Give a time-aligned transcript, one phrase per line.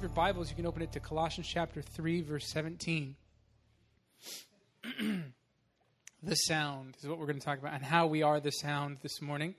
[0.00, 3.16] have your Bibles, you can open it to Colossians chapter 3, verse 17.
[6.22, 8.96] the sound is what we're going to talk about, and how we are the sound
[9.02, 9.54] this morning.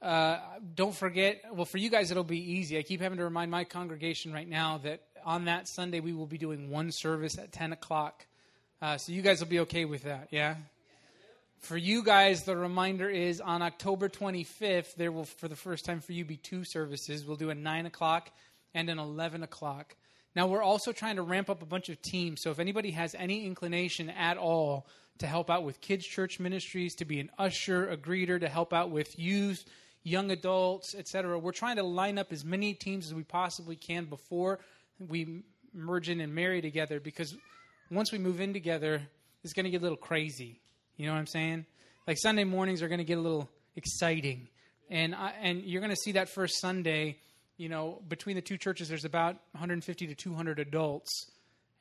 [0.00, 0.38] Uh,
[0.76, 2.78] don't forget, well, for you guys, it'll be easy.
[2.78, 6.26] I keep having to remind my congregation right now that on that Sunday, we will
[6.26, 8.26] be doing one service at 10 o'clock.
[8.80, 10.54] Uh, so you guys will be okay with that, yeah?
[11.66, 15.98] For you guys, the reminder is on October 25th, there will, for the first time
[15.98, 17.24] for you, be two services.
[17.26, 18.30] We'll do a 9 o'clock
[18.72, 19.96] and an 11 o'clock.
[20.36, 22.40] Now, we're also trying to ramp up a bunch of teams.
[22.40, 24.86] So if anybody has any inclination at all
[25.18, 28.72] to help out with kids' church ministries, to be an usher, a greeter, to help
[28.72, 29.64] out with youth,
[30.04, 34.04] young adults, etc., we're trying to line up as many teams as we possibly can
[34.04, 34.60] before
[35.00, 35.42] we
[35.74, 37.36] merge in and marry together because
[37.90, 39.02] once we move in together,
[39.42, 40.60] it's going to get a little crazy.
[40.96, 41.66] You know what I'm saying?
[42.06, 44.48] Like Sunday mornings are going to get a little exciting,
[44.88, 47.18] and I, and you're going to see that first Sunday.
[47.58, 51.30] You know, between the two churches, there's about 150 to 200 adults,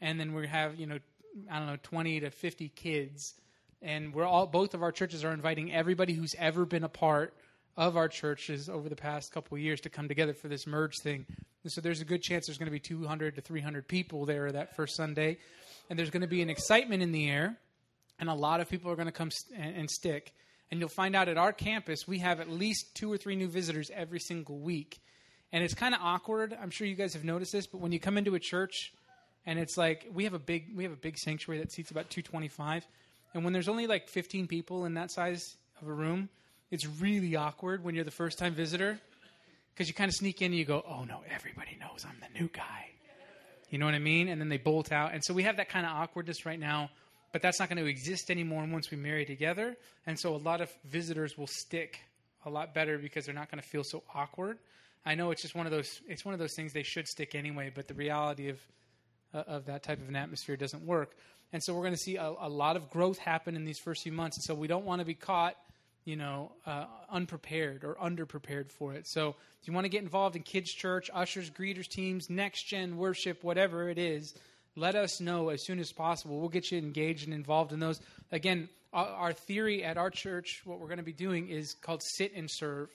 [0.01, 0.99] and then we have you know,
[1.49, 3.35] I don't know, 20 to 50 kids,
[3.81, 7.33] and we're all both of our churches are inviting everybody who's ever been a part
[7.77, 10.93] of our churches over the past couple of years to come together for this merge
[11.03, 11.25] thing.
[11.63, 14.51] And so there's a good chance there's going to be 200 to 300 people there
[14.51, 15.37] that first Sunday,
[15.89, 17.57] and there's going to be an excitement in the air
[18.19, 20.33] and a lot of people are going to come st- and stick.
[20.71, 23.47] And you'll find out at our campus, we have at least two or three new
[23.47, 24.99] visitors every single week.
[25.51, 26.57] And it's kind of awkward.
[26.59, 28.93] I'm sure you guys have noticed this, but when you come into a church
[29.45, 32.09] and it's like we have a big we have a big sanctuary that seats about
[32.09, 32.85] 225,
[33.33, 36.29] and when there's only like 15 people in that size of a room,
[36.71, 38.99] it's really awkward when you're the first time visitor
[39.73, 42.39] because you kind of sneak in and you go, "Oh no, everybody knows I'm the
[42.39, 42.89] new guy."
[43.69, 44.29] You know what I mean?
[44.29, 45.13] And then they bolt out.
[45.13, 46.89] And so we have that kind of awkwardness right now
[47.35, 49.75] but that's not going to exist anymore once we marry together.
[50.07, 51.99] And so a lot of visitors will stick
[52.45, 54.57] a lot better because they're not going to feel so awkward.
[55.05, 57.35] I know it's just one of those it's one of those things they should stick
[57.35, 58.65] anyway, but the reality of
[59.33, 61.11] uh, of that type of an atmosphere doesn't work.
[61.51, 64.03] And so we're going to see a, a, lot of growth happen in these first
[64.03, 64.37] few months.
[64.37, 65.57] And so we don't want to be caught,
[66.05, 69.07] you know, uh, unprepared or underprepared for it.
[69.07, 72.95] So if you want to get involved in kids' church, ushers, greeters teams, next gen
[72.95, 74.35] worship, whatever it is,
[74.75, 76.39] let us know as soon as possible.
[76.39, 77.99] We'll get you engaged and involved in those.
[78.31, 82.33] Again, our theory at our church, what we're going to be doing is called sit
[82.33, 82.89] and serve,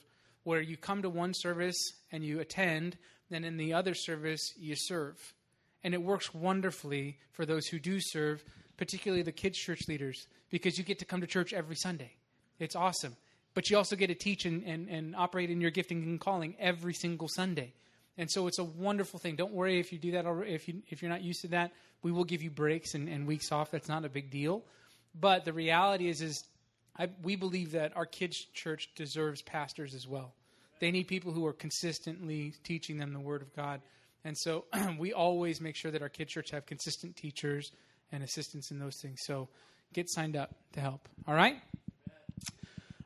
[0.44, 2.96] where you come to one service and you attend,
[3.28, 5.16] then in the other service, you serve.
[5.84, 8.42] And it works wonderfully for those who do serve,
[8.76, 12.12] particularly the kids' church leaders, because you get to come to church every Sunday.
[12.58, 13.16] It's awesome.
[13.52, 16.54] But you also get to teach and, and, and operate in your gifting and calling
[16.58, 17.72] every single Sunday.
[18.20, 19.36] And so it's a wonderful thing.
[19.36, 21.72] Don't worry if you do that already, if you if you're not used to that.
[22.02, 23.70] We will give you breaks and, and weeks off.
[23.70, 24.62] That's not a big deal.
[25.18, 26.44] But the reality is is
[26.98, 30.34] I, we believe that our kids' church deserves pastors as well.
[30.80, 33.80] They need people who are consistently teaching them the Word of God.
[34.22, 34.66] And so
[34.98, 37.72] we always make sure that our kids' church have consistent teachers
[38.12, 39.20] and assistants in those things.
[39.22, 39.48] So
[39.94, 41.08] get signed up to help.
[41.26, 41.56] All right?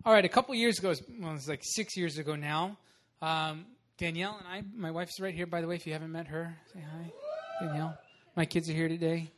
[0.04, 2.76] All right, a couple years ago, well, it was like six years ago now,
[3.22, 3.64] um,
[3.97, 6.56] Danielle and I, my wife's right here, by the way, if you haven't met her,
[6.72, 7.12] say hi.
[7.60, 7.97] Danielle.
[8.34, 9.31] My kids are here today.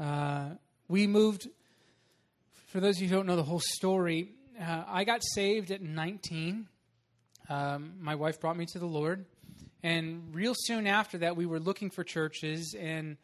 [0.00, 0.50] Uh,
[0.88, 1.48] we moved,
[2.72, 5.80] for those of you who don't know the whole story, uh, I got saved at
[5.80, 6.66] 19.
[7.48, 9.26] Um, my wife brought me to the Lord.
[9.84, 13.16] And real soon after that, we were looking for churches and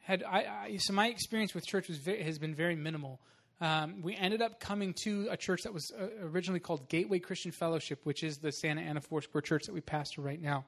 [0.00, 3.20] had I, I so my experience with church was has been very minimal.
[3.62, 7.52] Um, we ended up coming to a church that was uh, originally called Gateway Christian
[7.52, 10.64] Fellowship, which is the Santa Ana Foursquare church that we pastor right now.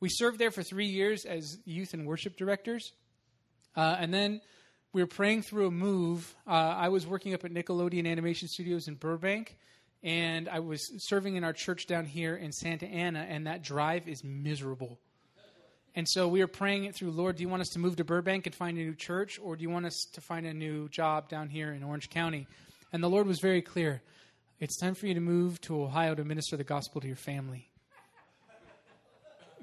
[0.00, 2.92] We served there for three years as youth and worship directors.
[3.76, 4.40] Uh, and then
[4.94, 6.34] we were praying through a move.
[6.46, 9.58] Uh, I was working up at Nickelodeon Animation Studios in Burbank,
[10.02, 14.08] and I was serving in our church down here in Santa Ana, and that drive
[14.08, 14.98] is miserable.
[15.94, 18.04] And so we were praying it through, Lord, do you want us to move to
[18.04, 20.88] Burbank and find a new church, or do you want us to find a new
[20.88, 22.46] job down here in Orange County?
[22.92, 24.02] And the Lord was very clear
[24.58, 27.68] it's time for you to move to Ohio to minister the gospel to your family.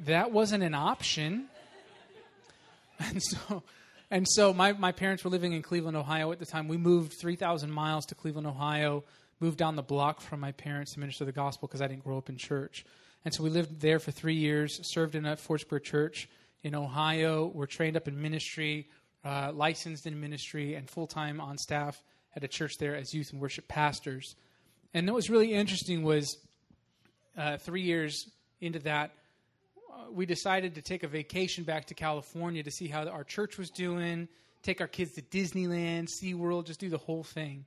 [0.05, 1.47] That wasn't an option.
[3.01, 3.63] And so,
[4.11, 6.67] and so my, my parents were living in Cleveland, Ohio at the time.
[6.67, 9.05] We moved 3,000 miles to Cleveland, Ohio,
[9.39, 12.17] moved down the block from my parents to minister the gospel because I didn't grow
[12.17, 12.83] up in church.
[13.25, 16.29] And so we lived there for three years, served in a Foursquare church
[16.63, 17.51] in Ohio.
[17.53, 18.87] We're trained up in ministry,
[19.25, 22.01] uh, licensed in ministry, and full time on staff
[22.35, 24.35] at a church there as youth and worship pastors.
[24.93, 26.37] And what was really interesting was
[27.37, 28.29] uh, three years
[28.61, 29.11] into that,
[29.91, 33.57] uh, we decided to take a vacation back to California to see how our church
[33.57, 34.27] was doing,
[34.63, 37.65] take our kids to Disneyland, SeaWorld, just do the whole thing.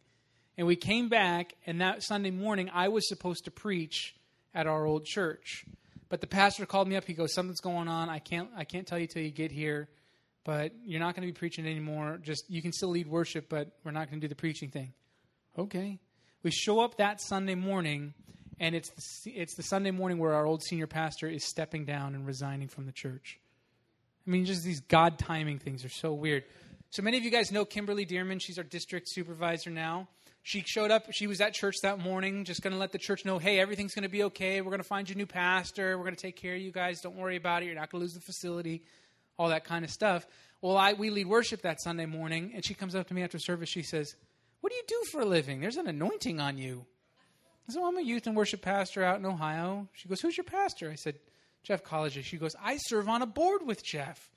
[0.58, 4.14] And we came back, and that Sunday morning, I was supposed to preach
[4.54, 5.64] at our old church.
[6.08, 7.04] But the pastor called me up.
[7.04, 8.08] He goes, "Something's going on.
[8.08, 9.88] I can't I can't tell you till you get here,
[10.44, 12.19] but you're not going to be preaching anymore.
[12.22, 14.93] Just you can still lead worship, but we're not going to do the preaching thing."
[15.58, 15.99] Okay.
[16.43, 18.14] We show up that Sunday morning,
[18.58, 18.90] and it's
[19.25, 22.69] the, it's the Sunday morning where our old senior pastor is stepping down and resigning
[22.69, 23.38] from the church.
[24.26, 26.44] I mean, just these God timing things are so weird.
[26.90, 28.38] So many of you guys know Kimberly Dirmann.
[28.38, 30.08] She's our district supervisor now.
[30.42, 31.12] She showed up.
[31.12, 33.94] She was at church that morning, just going to let the church know, hey, everything's
[33.94, 34.60] going to be okay.
[34.60, 35.96] We're going to find you a new pastor.
[35.96, 37.00] We're going to take care of you guys.
[37.00, 37.66] Don't worry about it.
[37.66, 38.82] You're not going to lose the facility,
[39.38, 40.26] all that kind of stuff.
[40.60, 43.38] Well, I, we lead worship that Sunday morning, and she comes up to me after
[43.38, 43.68] service.
[43.68, 44.16] She says,
[44.60, 45.60] What do you do for a living?
[45.60, 46.86] There's an anointing on you.
[47.68, 49.88] I said, well, I'm a youth and worship pastor out in Ohio.
[49.92, 50.90] She goes, Who's your pastor?
[50.90, 51.14] I said,
[51.62, 52.24] Jeff College.
[52.24, 54.30] She goes, I serve on a board with Jeff.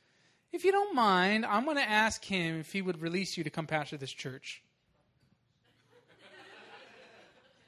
[0.51, 3.49] If you don't mind, I'm going to ask him if he would release you to
[3.49, 4.61] come pastor this church.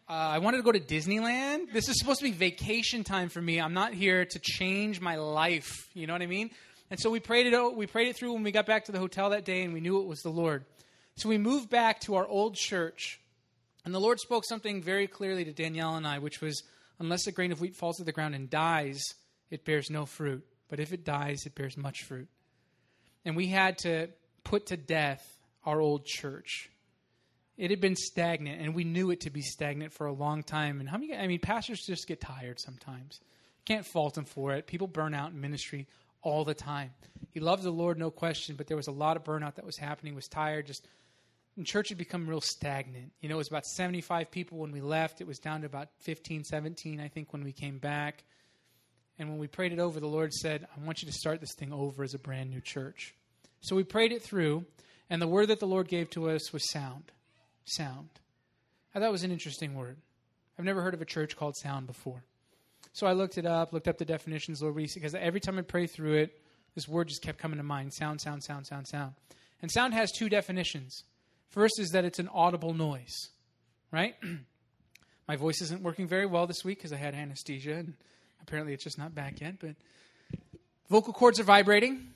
[0.09, 1.73] Uh, I wanted to go to Disneyland.
[1.73, 3.59] This is supposed to be vacation time for me.
[3.59, 5.69] I'm not here to change my life.
[5.93, 6.51] You know what I mean?
[6.89, 7.53] And so we prayed it.
[7.53, 9.73] Out, We prayed it through when we got back to the hotel that day, and
[9.73, 10.63] we knew it was the Lord.
[11.17, 13.19] So we moved back to our old church,
[13.83, 16.63] and the Lord spoke something very clearly to Danielle and I, which was,
[16.99, 19.03] "Unless a grain of wheat falls to the ground and dies,
[19.49, 20.47] it bears no fruit.
[20.69, 22.29] But if it dies, it bears much fruit."
[23.25, 24.07] And we had to
[24.45, 26.69] put to death our old church
[27.57, 30.79] it had been stagnant, and we knew it to be stagnant for a long time.
[30.79, 31.15] And how many?
[31.15, 33.19] I mean, pastors just get tired sometimes.
[33.65, 34.67] Can't fault them for it.
[34.67, 35.87] People burn out in ministry
[36.21, 36.91] all the time.
[37.31, 39.77] He loved the Lord, no question, but there was a lot of burnout that was
[39.77, 40.13] happening.
[40.13, 40.87] Was tired, just
[41.57, 43.11] and church had become real stagnant.
[43.19, 45.21] You know, it was about 75 people when we left.
[45.21, 48.23] It was down to about 15, 17, I think, when we came back.
[49.17, 51.55] And when we prayed it over, the Lord said, I want you to start this
[51.57, 53.15] thing over as a brand new church.
[53.61, 54.65] So we prayed it through,
[55.09, 57.11] and the word that the Lord gave to us was sound
[57.69, 58.09] sound.
[58.93, 59.97] I thought was an interesting word.
[60.57, 62.23] I've never heard of a church called sound before.
[62.93, 65.85] So I looked it up, looked up the definitions, Lord, because every time I pray
[65.85, 66.41] through it,
[66.73, 69.13] this word just kept coming to mind sound, sound, sound, sound, sound.
[69.61, 71.03] And sound has two definitions.
[71.49, 73.29] First is that it's an audible noise,
[73.91, 74.15] right?
[75.27, 77.93] My voice isn't working very well this week because I had anesthesia, and
[78.41, 79.55] apparently it's just not back yet.
[79.59, 79.75] But
[80.89, 82.07] vocal cords are vibrating,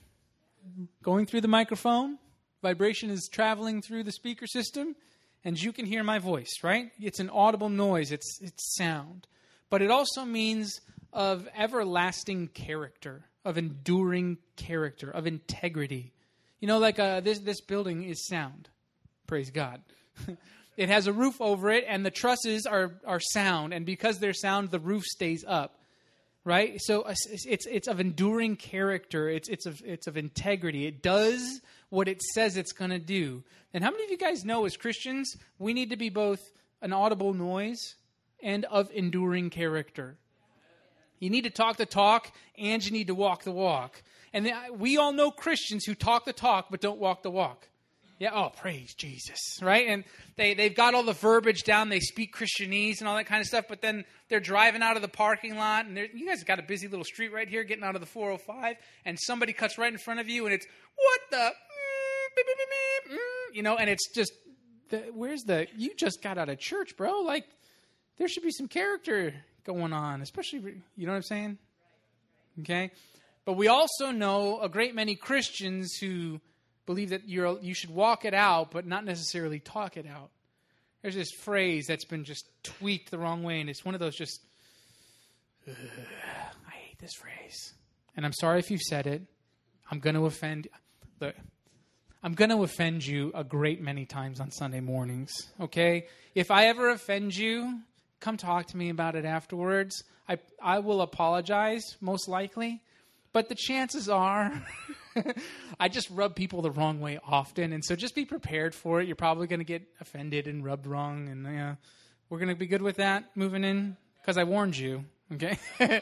[1.04, 2.18] going through the microphone.
[2.62, 4.96] Vibration is traveling through the speaker system
[5.44, 6.92] and you can hear my voice, right?
[7.00, 9.28] It's an audible noise, it's, it's sound.
[9.70, 10.82] But it also means
[11.14, 16.14] of everlasting character, of enduring character, of integrity.
[16.60, 18.70] You know, like uh, this, this building is sound.
[19.28, 19.82] Praise God.
[20.78, 23.74] it has a roof over it, and the trusses are, are sound.
[23.74, 25.81] And because they're sound, the roof stays up
[26.44, 26.80] right?
[26.82, 29.30] So uh, it's it's of enduring character.
[29.30, 30.86] It's it's of it's of integrity.
[30.86, 33.44] It does what it says it's going to do.
[33.74, 36.40] And how many of you guys know, as Christians, we need to be both
[36.82, 37.96] an audible noise
[38.42, 40.18] and of enduring character.
[41.20, 44.02] You need to talk the talk, and you need to walk the walk.
[44.34, 47.68] And we all know Christians who talk the talk but don't walk the walk.
[48.22, 49.88] Yeah, oh, praise Jesus, right?
[49.88, 50.04] And
[50.36, 51.90] they, they've got all the verbiage down.
[51.90, 55.02] They speak Christianese and all that kind of stuff, but then they're driving out of
[55.02, 57.96] the parking lot, and you guys got a busy little street right here getting out
[57.96, 58.76] of the 405,
[59.06, 61.52] and somebody cuts right in front of you, and it's, what the?
[63.10, 64.34] Mm, mm, you know, and it's just,
[64.90, 67.22] the, where's the, you just got out of church, bro.
[67.22, 67.46] Like,
[68.20, 70.60] there should be some character going on, especially,
[70.96, 71.58] you know what I'm saying?
[72.60, 72.92] Okay?
[73.46, 76.40] But we also know a great many Christians who
[76.86, 80.30] believe that you're, you should walk it out, but not necessarily talk it out.
[81.02, 84.16] There's this phrase that's been just tweaked the wrong way, and it's one of those
[84.16, 84.40] just,
[85.68, 87.74] I hate this phrase.
[88.16, 89.22] And I'm sorry if you've said it.
[89.90, 90.68] I'm going to offend.
[91.20, 91.36] Look,
[92.24, 96.08] I'm going to offend you a great many times on Sunday mornings, okay?
[96.36, 97.80] If I ever offend you,
[98.20, 100.04] come talk to me about it afterwards.
[100.30, 102.82] I, I will apologize, most likely.
[103.34, 104.52] But the chances are
[105.80, 109.08] I just rub people the wrong way often, and so just be prepared for it.
[109.08, 111.78] You're probably going to get offended and rubbed wrong, and
[112.30, 115.06] we're going to be good with that moving in because I warned you.
[115.34, 115.58] Okay,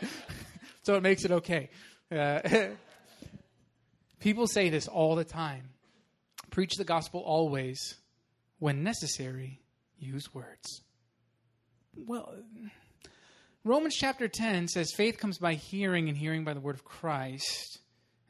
[0.83, 1.69] so it makes it okay.
[2.11, 2.41] Uh,
[4.19, 5.69] people say this all the time:
[6.49, 7.95] preach the gospel always,
[8.59, 9.61] when necessary,
[9.97, 10.81] use words.
[11.95, 12.33] Well.
[13.65, 17.79] Romans chapter 10 says faith comes by hearing and hearing by the word of Christ.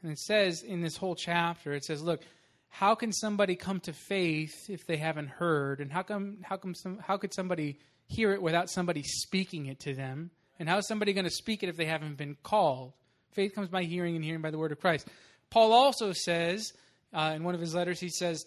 [0.02, 2.22] And it says in this whole chapter, it says, look,
[2.68, 5.80] how can somebody come to faith if they haven't heard?
[5.80, 9.78] And how come how come some, how could somebody hear it without somebody speaking it
[9.80, 10.30] to them?
[10.58, 12.92] And how is somebody going to speak it if they haven't been called?
[13.32, 15.06] Faith comes by hearing, and hearing by the word of Christ.
[15.48, 16.72] Paul also says
[17.12, 18.44] uh, in one of his letters, he says,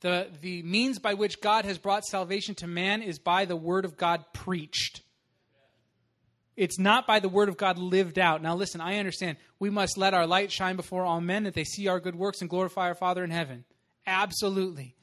[0.00, 3.86] the, the means by which God has brought salvation to man is by the word
[3.86, 5.00] of God preached.
[6.56, 8.42] It's not by the word of God lived out.
[8.42, 9.38] Now, listen, I understand.
[9.58, 12.40] We must let our light shine before all men that they see our good works
[12.40, 13.64] and glorify our Father in heaven.
[14.06, 14.94] Absolutely.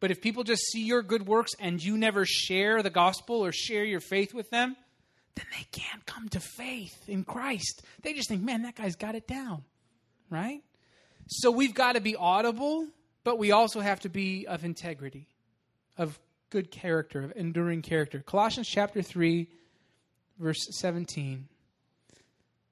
[0.00, 3.52] But if people just see your good works and you never share the gospel or
[3.52, 4.76] share your faith with them,
[5.34, 7.82] then they can't come to faith in Christ.
[8.02, 9.64] They just think, man, that guy's got it down,
[10.30, 10.62] right?
[11.26, 12.86] So we've got to be audible,
[13.24, 15.28] but we also have to be of integrity,
[15.98, 16.18] of
[16.50, 18.20] good character, of enduring character.
[18.20, 19.48] Colossians chapter 3,
[20.38, 21.48] verse 17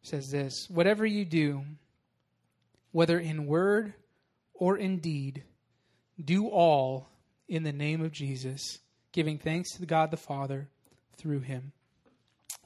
[0.02, 1.62] says this Whatever you do,
[2.92, 3.94] whether in word
[4.54, 5.44] or in deed,
[6.22, 7.08] do all
[7.48, 8.78] in the name of Jesus,
[9.12, 10.68] giving thanks to God the Father
[11.16, 11.72] through him.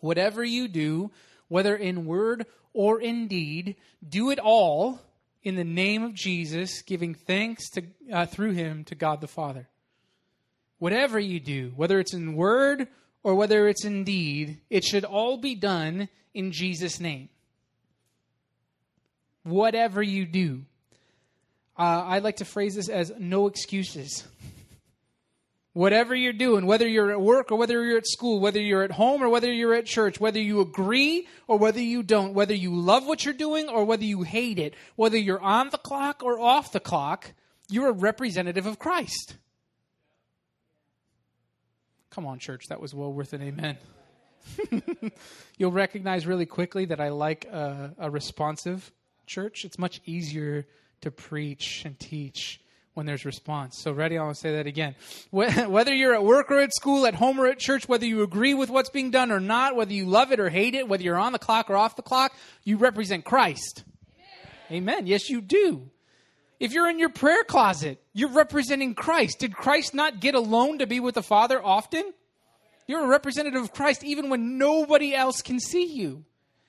[0.00, 1.10] Whatever you do,
[1.48, 3.76] whether in word or in deed,
[4.06, 5.00] do it all
[5.42, 9.68] in the name of Jesus, giving thanks to, uh, through him to God the Father.
[10.78, 12.88] Whatever you do, whether it's in word
[13.26, 17.28] or whether it's in deed, it should all be done in Jesus' name.
[19.42, 20.62] Whatever you do.
[21.76, 24.22] Uh, I like to phrase this as no excuses.
[25.72, 28.92] Whatever you're doing, whether you're at work or whether you're at school, whether you're at
[28.92, 32.76] home or whether you're at church, whether you agree or whether you don't, whether you
[32.76, 36.38] love what you're doing or whether you hate it, whether you're on the clock or
[36.38, 37.32] off the clock,
[37.68, 39.34] you're a representative of Christ.
[42.16, 43.76] Come on, church, that was well worth an amen.
[45.58, 48.90] You'll recognize really quickly that I like a, a responsive
[49.26, 49.66] church.
[49.66, 50.66] It's much easier
[51.02, 52.58] to preach and teach
[52.94, 53.76] when there's response.
[53.82, 54.16] So, ready?
[54.16, 54.94] I'll say that again.
[55.30, 58.54] Whether you're at work or at school, at home or at church, whether you agree
[58.54, 61.18] with what's being done or not, whether you love it or hate it, whether you're
[61.18, 62.32] on the clock or off the clock,
[62.64, 63.84] you represent Christ.
[64.70, 64.84] Amen.
[64.84, 65.06] Amen.
[65.06, 65.90] Yes, you do.
[66.58, 69.38] If you're in your prayer closet, you're representing Christ.
[69.40, 72.12] Did Christ not get alone to be with the Father often?
[72.86, 76.24] You're a representative of Christ even when nobody else can see you.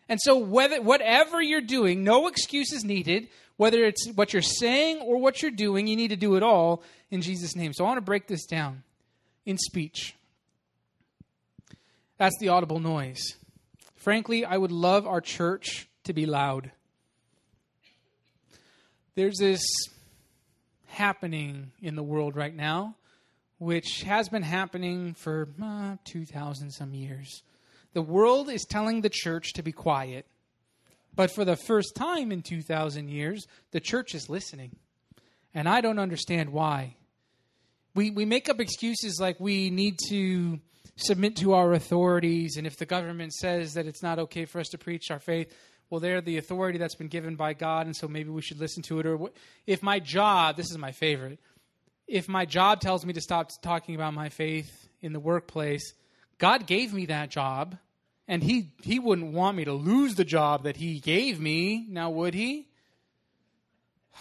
[0.09, 3.27] And so, whether, whatever you're doing, no excuses needed.
[3.57, 6.83] Whether it's what you're saying or what you're doing, you need to do it all
[7.09, 7.73] in Jesus' name.
[7.73, 8.83] So I want to break this down
[9.45, 10.15] in speech.
[12.17, 13.35] That's the audible noise.
[13.95, 16.71] Frankly, I would love our church to be loud.
[19.17, 19.63] There's this
[20.85, 22.97] happening in the world right now,
[23.57, 27.41] which has been happening for uh, 2,000 some years.
[27.93, 30.27] The world is telling the church to be quiet.
[31.15, 34.75] But for the first time in 2,000 years, the church is listening.
[35.51, 36.95] And I don't understand why.
[37.95, 40.59] We, we make up excuses like we need to
[40.95, 44.67] submit to our authorities, and if the government says that it's not okay for us
[44.69, 45.51] to preach our faith,
[45.89, 48.83] well, they're the authority that's been given by God, and so maybe we should listen
[48.83, 49.05] to it.
[49.05, 49.29] Or
[49.65, 51.39] if my job, this is my favorite,
[52.07, 55.93] if my job tells me to stop talking about my faith in the workplace,
[56.37, 57.77] God gave me that job.
[58.29, 62.09] And he, he wouldn't want me to lose the job that he gave me, now
[62.09, 62.67] would he?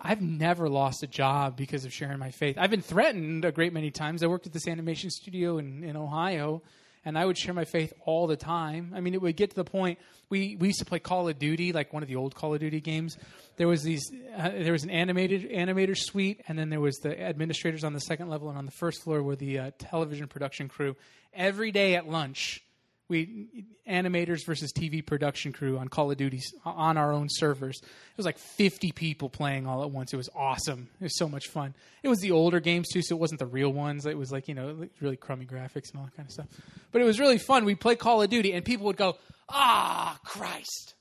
[0.00, 2.58] I've never lost a job because of sharing my faith.
[2.58, 4.22] I've been threatened a great many times.
[4.22, 6.62] I worked at this animation studio in, in Ohio,
[7.04, 8.92] and I would share my faith all the time.
[8.94, 9.98] I mean, it would get to the point
[10.30, 12.60] we, we used to play Call of Duty, like one of the old Call of
[12.60, 13.16] Duty games.
[13.56, 17.18] There was these uh, there was an animated animator suite, and then there was the
[17.20, 20.68] administrators on the second level, and on the first floor were the uh, television production
[20.68, 20.96] crew.
[21.32, 22.62] Every day at lunch,
[23.08, 27.78] we animators versus TV production crew on Call of Duty on our own servers.
[27.80, 30.12] It was like 50 people playing all at once.
[30.12, 30.88] It was awesome.
[31.00, 31.74] It was so much fun.
[32.02, 34.04] It was the older games too, so it wasn't the real ones.
[34.04, 36.46] It was like you know really crummy graphics and all that kind of stuff.
[36.92, 37.64] But it was really fun.
[37.64, 39.16] We play Call of Duty, and people would go,
[39.48, 40.94] "Ah, Christ,"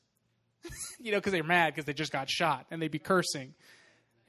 [1.00, 3.54] you know, because they're mad because they just got shot, and they'd be cursing.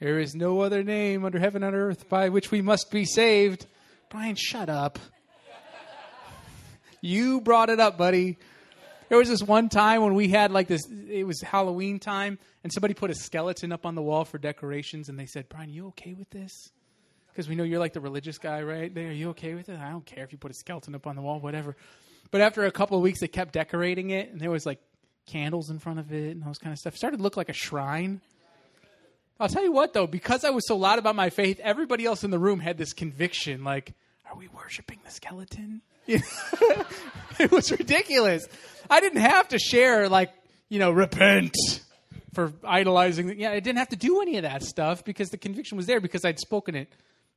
[0.00, 3.66] There is no other name under heaven and earth by which we must be saved.
[4.10, 4.98] Brian, shut up.
[7.00, 8.38] You brought it up, buddy.
[9.08, 12.72] There was this one time when we had like this, it was Halloween time, and
[12.72, 15.88] somebody put a skeleton up on the wall for decorations, and they said, Brian, you
[15.88, 16.70] okay with this?
[17.28, 18.92] Because we know you're like the religious guy, right?
[18.92, 19.78] There, are you okay with it?
[19.78, 21.76] I don't care if you put a skeleton up on the wall, whatever.
[22.30, 24.80] But after a couple of weeks, they kept decorating it, and there was like
[25.26, 26.94] candles in front of it and all this kind of stuff.
[26.94, 28.20] It started to look like a shrine.
[29.40, 32.24] I'll tell you what, though, because I was so loud about my faith, everybody else
[32.24, 33.94] in the room had this conviction like,
[34.28, 35.80] are we worshiping the skeleton?
[37.38, 38.46] it was ridiculous.
[38.90, 40.32] I didn't have to share like
[40.68, 41.54] you know repent
[42.34, 43.38] for idolizing.
[43.38, 46.00] Yeah, I didn't have to do any of that stuff because the conviction was there
[46.00, 46.88] because I'd spoken it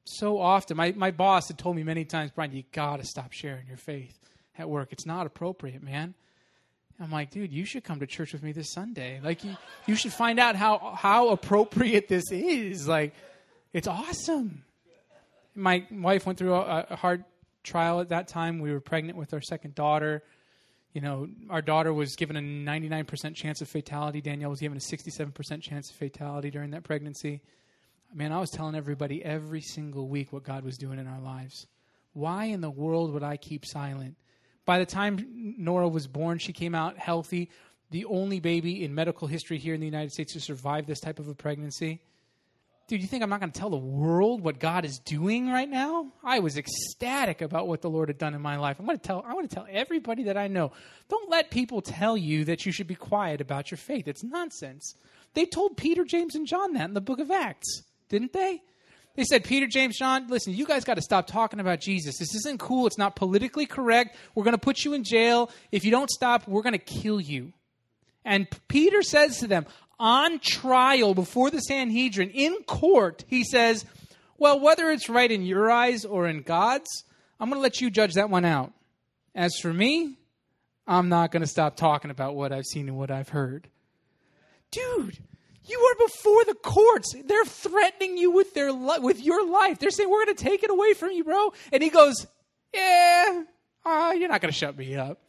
[0.06, 0.78] so often.
[0.78, 3.78] My my boss had told me many times, Brian, you got to stop sharing your
[3.78, 4.18] faith
[4.58, 4.90] at work.
[4.92, 6.14] It's not appropriate, man.
[7.00, 9.20] I'm like, dude, you should come to church with me this Sunday.
[9.24, 12.88] Like, you, you should find out how how appropriate this is.
[12.88, 13.14] Like,
[13.74, 14.64] it's awesome.
[15.56, 17.26] My wife went through a, a hard
[17.64, 18.60] trial at that time.
[18.60, 20.24] We were pregnant with our second daughter.
[20.94, 24.22] You know, our daughter was given a 99% chance of fatality.
[24.22, 27.42] Danielle was given a 67% chance of fatality during that pregnancy.
[28.14, 31.66] Man, I was telling everybody every single week what God was doing in our lives.
[32.14, 34.18] Why in the world would I keep silent?
[34.66, 37.50] By the time Nora was born, she came out healthy,
[37.90, 41.20] the only baby in medical history here in the United States to survive this type
[41.20, 42.02] of a pregnancy.
[42.92, 45.70] Dude, you think I'm not going to tell the world what God is doing right
[45.70, 46.12] now?
[46.26, 48.80] I was ecstatic about what the Lord had done in my life.
[48.80, 50.74] I'm going to tell I want to tell everybody that I know.
[51.08, 54.10] Don't let people tell you that you should be quiet about your faith.
[54.10, 54.94] It's nonsense.
[55.36, 58.62] They told Peter, James, and John that in the book of Acts, didn't they?
[59.16, 62.18] They said, Peter, James, John, listen, you guys got to stop talking about Jesus.
[62.18, 62.88] This isn't cool.
[62.88, 64.18] It's not politically correct.
[64.36, 65.50] We're going to put you in jail.
[65.72, 67.54] If you don't stop, we're going to kill you.
[68.26, 69.66] And Peter says to them,
[70.02, 73.86] on trial before the Sanhedrin, in court, he says,
[74.38, 77.06] Well, whether it's right in your eyes or in God's,
[77.40, 78.74] I'm going to let you judge that one out.
[79.36, 80.18] As for me,
[80.88, 83.70] I'm not going to stop talking about what I've seen and what I've heard.
[84.72, 85.20] Dude,
[85.66, 87.14] you are before the courts.
[87.24, 89.78] They're threatening you with their li- with your life.
[89.78, 91.54] They're saying we're going to take it away from you, bro.
[91.72, 92.26] And he goes,
[92.74, 93.44] "Yeah,
[93.86, 95.22] uh, you're not going to shut me up."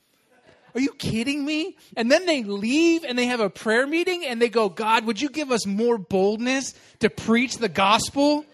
[0.75, 1.77] Are you kidding me?
[1.97, 5.21] And then they leave and they have a prayer meeting and they go, "God, would
[5.21, 8.47] you give us more boldness to preach the gospel?"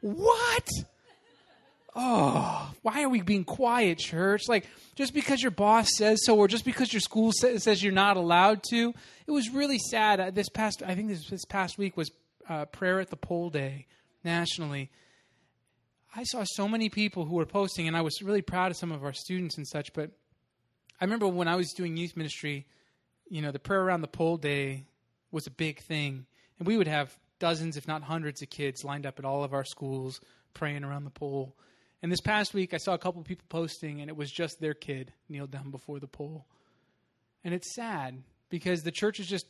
[0.00, 0.68] What?
[1.98, 4.42] Oh, why are we being quiet, church?
[4.48, 8.18] Like, just because your boss says so, or just because your school says you're not
[8.18, 8.92] allowed to.
[9.26, 10.20] It was really sad.
[10.20, 12.10] Uh, this past, I think this, this past week was
[12.50, 13.86] uh, prayer at the pole day
[14.24, 14.90] nationally.
[16.14, 18.92] I saw so many people who were posting, and I was really proud of some
[18.92, 19.94] of our students and such.
[19.94, 20.10] But
[21.00, 22.66] I remember when I was doing youth ministry,
[23.28, 24.86] you know, the prayer around the pole day
[25.30, 26.26] was a big thing,
[26.58, 29.52] and we would have dozens, if not hundreds, of kids lined up at all of
[29.52, 30.20] our schools
[30.54, 31.54] praying around the pole.
[32.02, 34.74] And this past week, I saw a couple people posting, and it was just their
[34.74, 36.46] kid kneeled down before the pole.
[37.44, 39.46] And it's sad because the church has just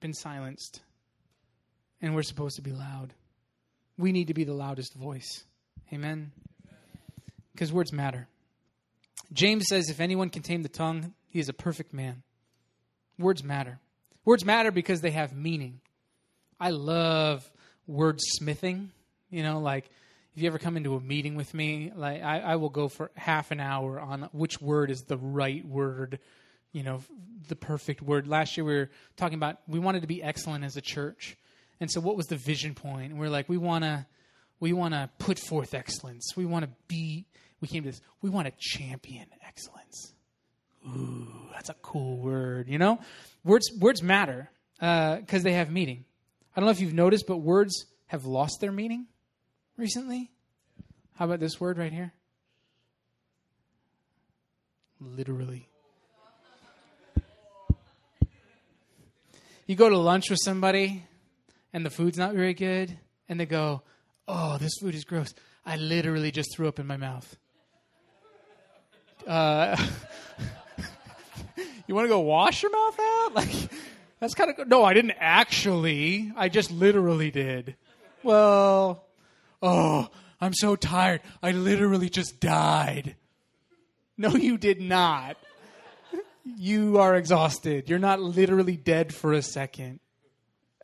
[0.00, 0.80] been silenced,
[2.00, 3.14] and we're supposed to be loud.
[3.96, 5.44] We need to be the loudest voice.
[5.92, 6.32] Amen?
[7.52, 8.28] Because words matter.
[9.32, 12.22] James says, if anyone can tame the tongue, he is a perfect man.
[13.18, 13.80] Words matter.
[14.24, 15.80] Words matter because they have meaning.
[16.60, 17.50] I love
[17.88, 18.88] wordsmithing.
[19.30, 19.90] You know, like
[20.34, 23.10] if you ever come into a meeting with me, like I, I, will go for
[23.14, 26.18] half an hour on which word is the right word,
[26.72, 27.02] you know,
[27.48, 28.26] the perfect word.
[28.26, 31.36] Last year we were talking about we wanted to be excellent as a church,
[31.80, 33.12] and so what was the vision point?
[33.12, 34.06] And we're like, we want to,
[34.58, 36.32] we want to put forth excellence.
[36.36, 37.26] We want to be.
[37.64, 38.02] We came to this.
[38.20, 40.12] We want to champion excellence.
[40.86, 42.68] Ooh, that's a cool word.
[42.68, 43.00] You know,
[43.42, 46.04] words words matter because uh, they have meaning.
[46.54, 49.06] I don't know if you've noticed, but words have lost their meaning
[49.78, 50.30] recently?
[51.14, 52.12] How about this word right here?
[55.00, 55.68] Literally.
[59.66, 61.04] You go to lunch with somebody
[61.72, 62.96] and the food's not very good,
[63.28, 63.82] and they go,
[64.28, 65.34] Oh, this food is gross.
[65.66, 67.36] I literally just threw up in my mouth.
[69.26, 69.76] Uh,
[71.86, 73.34] you want to go wash your mouth out?
[73.44, 73.70] Like,
[74.20, 74.68] that's kind of.
[74.68, 76.32] No, I didn't actually.
[76.36, 77.76] I just literally did.
[78.22, 79.04] Well,
[79.66, 80.08] Oh,
[80.42, 81.22] I'm so tired.
[81.42, 83.16] I literally just died.
[84.18, 85.38] No, you did not.
[86.44, 87.88] You are exhausted.
[87.88, 90.00] You're not literally dead for a second.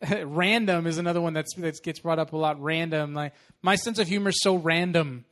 [0.25, 2.63] random is another one that's that gets brought up a lot.
[2.63, 5.27] Random, like my sense of humor is so random.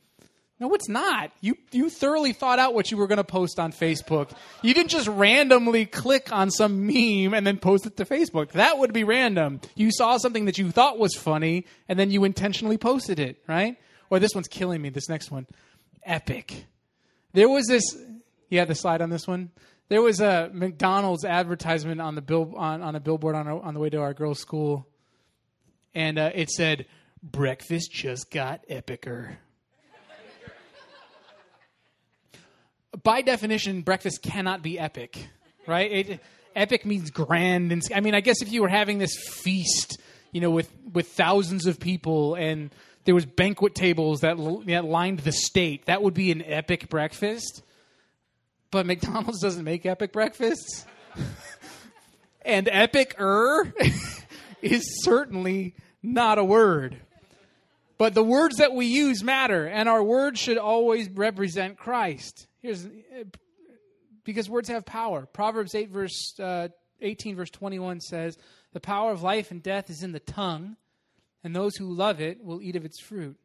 [0.61, 1.31] No, it's not.
[1.41, 4.31] You you thoroughly thought out what you were going to post on Facebook.
[4.61, 8.53] You didn't just randomly click on some meme and then post it to Facebook.
[8.53, 9.61] That would be random.
[9.77, 13.77] You saw something that you thought was funny and then you intentionally posted it, right?
[14.11, 14.89] Or this one's killing me.
[14.89, 15.47] This next one,
[16.05, 16.65] epic.
[17.33, 17.85] There was this.
[18.51, 19.51] Had the slide on this one.
[19.89, 23.81] There was a McDonald's advertisement on the bill on, on a billboard on on the
[23.81, 24.89] way to our girls' school,
[25.95, 26.87] and uh, it said,
[27.23, 29.37] "Breakfast just got epicer."
[33.03, 35.29] By definition, breakfast cannot be epic,
[35.67, 35.91] right?
[35.91, 36.21] It,
[36.57, 40.01] epic means grand, and I mean, I guess if you were having this feast,
[40.33, 42.71] you know, with with thousands of people and
[43.05, 47.63] there was banquet tables that, that lined the state, that would be an epic breakfast.
[48.71, 50.85] But McDonald's doesn't make epic breakfasts.
[52.43, 53.73] and epic er
[54.63, 56.99] is certainly not a word.
[57.97, 62.47] But the words that we use matter, and our words should always represent Christ.
[62.61, 62.87] Here's
[64.25, 65.27] because words have power.
[65.27, 66.69] Proverbs 8 verse uh,
[67.01, 68.37] 18 verse 21 says,
[68.73, 70.77] "The power of life and death is in the tongue,
[71.43, 73.39] and those who love it will eat of its fruit."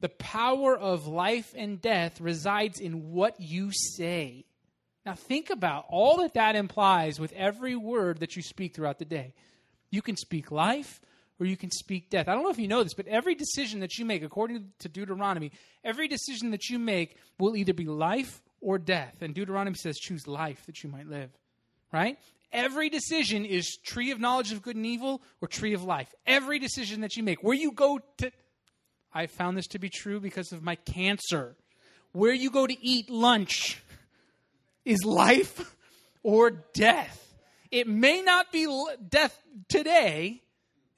[0.00, 4.44] The power of life and death resides in what you say.
[5.04, 9.04] Now, think about all that that implies with every word that you speak throughout the
[9.04, 9.34] day.
[9.90, 11.00] You can speak life
[11.40, 12.28] or you can speak death.
[12.28, 14.88] I don't know if you know this, but every decision that you make, according to
[14.88, 15.52] Deuteronomy,
[15.84, 19.16] every decision that you make will either be life or death.
[19.20, 21.30] And Deuteronomy says, choose life that you might live.
[21.92, 22.18] Right?
[22.52, 26.12] Every decision is tree of knowledge of good and evil or tree of life.
[26.26, 28.30] Every decision that you make, where you go to,
[29.12, 31.56] I found this to be true because of my cancer.
[32.12, 33.82] Where you go to eat lunch
[34.84, 35.76] is life
[36.22, 37.24] or death.
[37.70, 38.66] It may not be
[39.08, 40.42] death today,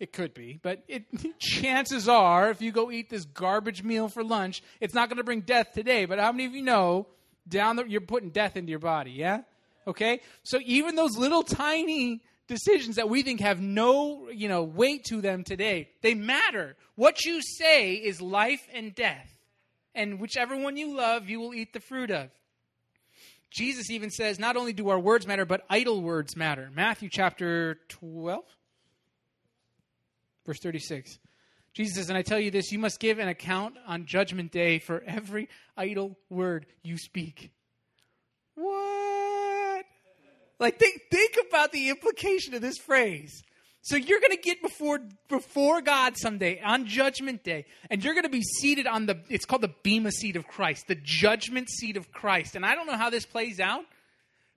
[0.00, 1.04] it could be, but it,
[1.38, 5.24] chances are, if you go eat this garbage meal for lunch, it's not going to
[5.24, 6.06] bring death today.
[6.06, 7.06] But how many of you know
[7.46, 9.12] down the, you're putting death into your body?
[9.12, 9.42] Yeah.
[9.86, 10.20] Okay.
[10.42, 15.20] So even those little tiny decisions that we think have no, you know, weight to
[15.20, 16.76] them today, they matter.
[16.96, 19.28] What you say is life and death,
[19.94, 22.30] and whichever one you love, you will eat the fruit of.
[23.50, 26.70] Jesus even says, not only do our words matter, but idle words matter.
[26.74, 28.44] Matthew chapter 12
[30.50, 31.16] Verse 36.
[31.74, 34.80] Jesus says, And I tell you this, you must give an account on judgment day
[34.80, 37.52] for every idle word you speak.
[38.56, 39.84] What?
[40.58, 43.44] Like think think about the implication of this phrase.
[43.82, 48.24] So you're going to get before before God someday on judgment day and you're going
[48.24, 51.96] to be seated on the it's called the bema seat of Christ, the judgment seat
[51.96, 52.56] of Christ.
[52.56, 53.84] And I don't know how this plays out,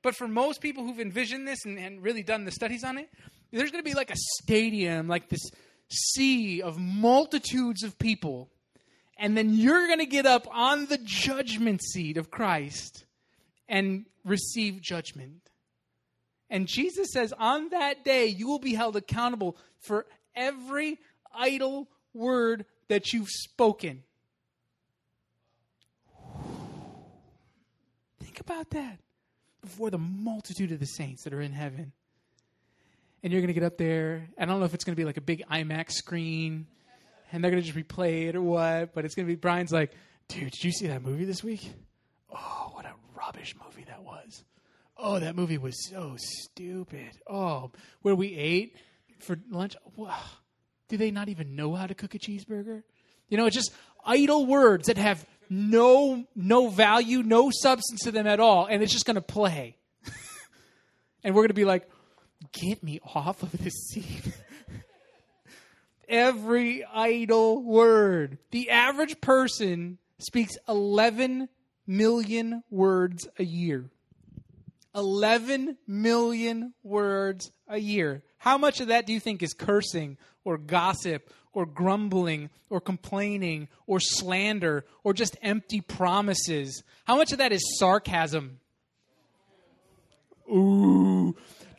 [0.02, 3.10] but for most people who've envisioned this and, and really done the studies on it,
[3.54, 5.52] there's going to be like a stadium, like this
[5.94, 8.50] sea of multitudes of people,
[9.18, 13.06] and then you're going to get up on the judgment seat of Christ
[13.70, 15.50] and receive judgment.
[16.50, 21.00] And Jesus says, on that day, you will be held accountable for every
[21.34, 24.04] idle word that you've spoken.
[28.20, 29.00] Think about that
[29.62, 31.94] before the multitude of the saints that are in heaven
[33.24, 34.28] and you're to get up there.
[34.38, 36.68] I don't know if it's to be like a big IMAX screen
[37.32, 39.92] and they're to just replay it or what, but it's to be Brian's like,
[40.28, 41.72] dude, did you see that movie this week?
[42.30, 44.44] Oh, what a rubbish movie that was.
[44.98, 47.12] Oh, that movie was so stupid.
[47.28, 48.76] Oh, where we ate
[49.20, 49.76] for lunch.
[50.90, 52.84] Do they not even know how to cook a cheeseburger?
[53.30, 53.74] You know, it's just
[54.06, 58.94] idle words that have no no value, no substance to them at all, and it's
[58.94, 59.78] just going to play.
[61.24, 61.90] and we're going to be like,
[62.52, 64.34] Get me off of this seat.
[66.08, 68.38] Every idle word.
[68.52, 71.50] The average person speaks 11
[71.88, 73.90] million words a year.
[74.96, 78.22] 11 million words a year.
[78.38, 83.68] How much of that do you think is cursing or gossip or grumbling or complaining
[83.88, 86.84] or slander or just empty promises?
[87.06, 88.60] How much of that is sarcasm?
[90.50, 91.13] Ooh,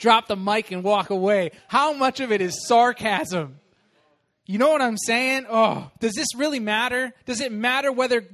[0.05, 1.51] drop the mic and walk away.
[1.67, 3.59] How much of it is sarcasm?
[4.45, 5.47] You know what I'm saying?
[5.49, 7.15] Oh, does this really matter?
[7.25, 8.29] Does it matter whether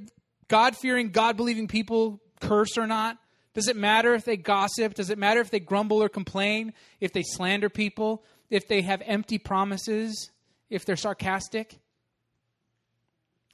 [0.48, 3.18] God fearing, God believing people curse or not?
[3.54, 4.94] Does it matter if they gossip?
[4.94, 6.72] Does it matter if they grumble or complain?
[6.98, 8.24] If they slander people?
[8.50, 10.30] If they have empty promises?
[10.70, 11.78] If they're sarcastic?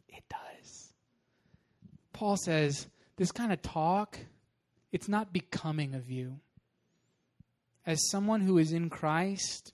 [0.09, 0.94] It does.
[2.14, 2.87] Paul says,
[3.18, 4.18] this kind of talk,
[4.90, 6.40] it's not becoming of you
[7.87, 9.72] as someone who is in Christ,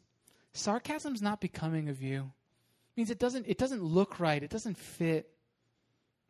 [0.52, 2.20] sarcasm's not becoming of you.
[2.20, 4.42] It means it doesn't it doesn't look right.
[4.42, 5.28] It doesn't fit.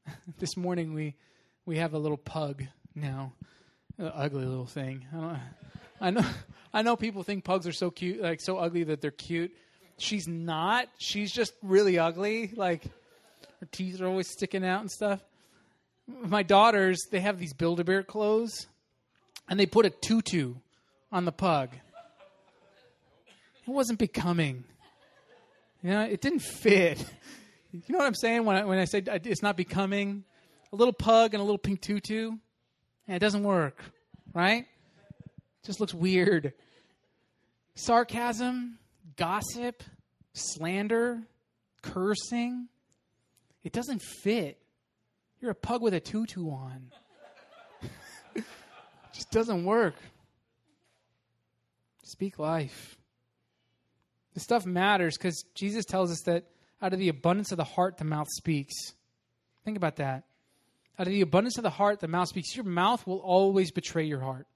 [0.38, 1.16] this morning we
[1.66, 2.64] we have a little pug
[2.94, 3.32] now,
[3.98, 5.04] an ugly little thing.
[5.14, 5.40] I,
[6.00, 6.24] I know
[6.72, 9.52] I know people think pugs are so cute, like so ugly that they're cute.
[9.98, 10.88] She's not.
[10.98, 12.52] She's just really ugly.
[12.54, 12.84] Like
[13.60, 15.20] her teeth are always sticking out and stuff.
[16.06, 18.66] My daughters, they have these Build-A-Bear clothes,
[19.48, 20.54] and they put a tutu
[21.12, 21.70] on the pug.
[23.66, 24.64] It wasn't becoming.
[25.82, 27.04] You know, it didn't fit.
[27.70, 30.24] You know what I'm saying when I, when I say uh, it's not becoming?
[30.72, 32.32] A little pug and a little pink tutu,
[33.06, 33.82] and it doesn't work,
[34.34, 34.66] right?
[35.24, 36.54] It just looks weird.
[37.74, 38.78] Sarcasm,
[39.16, 39.82] gossip,
[40.34, 41.22] slander,
[41.82, 42.68] cursing,
[43.64, 44.58] it doesn't fit.
[45.40, 46.90] You're a pug with a tutu on.
[49.12, 49.94] just doesn't work.
[52.12, 52.98] Speak life.
[54.34, 56.44] This stuff matters because Jesus tells us that
[56.82, 58.74] out of the abundance of the heart, the mouth speaks.
[59.64, 60.24] Think about that.
[60.98, 62.54] Out of the abundance of the heart, the mouth speaks.
[62.54, 64.46] Your mouth will always betray your heart.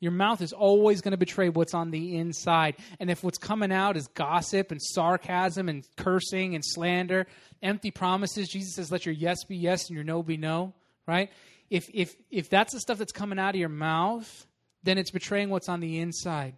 [0.00, 2.76] Your mouth is always going to betray what's on the inside.
[2.98, 7.26] And if what's coming out is gossip and sarcasm and cursing and slander,
[7.62, 10.72] empty promises, Jesus says, let your yes be yes and your no be no,
[11.06, 11.30] right?
[11.68, 14.46] If, if, if that's the stuff that's coming out of your mouth,
[14.84, 16.54] then it's betraying what's on the inside.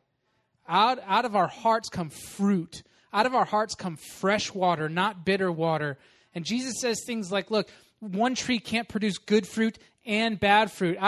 [0.69, 2.83] Out, out of our hearts come fruit.
[3.13, 5.97] Out of our hearts come fresh water, not bitter water.
[6.35, 10.99] And Jesus says things like, look, one tree can't produce good fruit and bad fruit.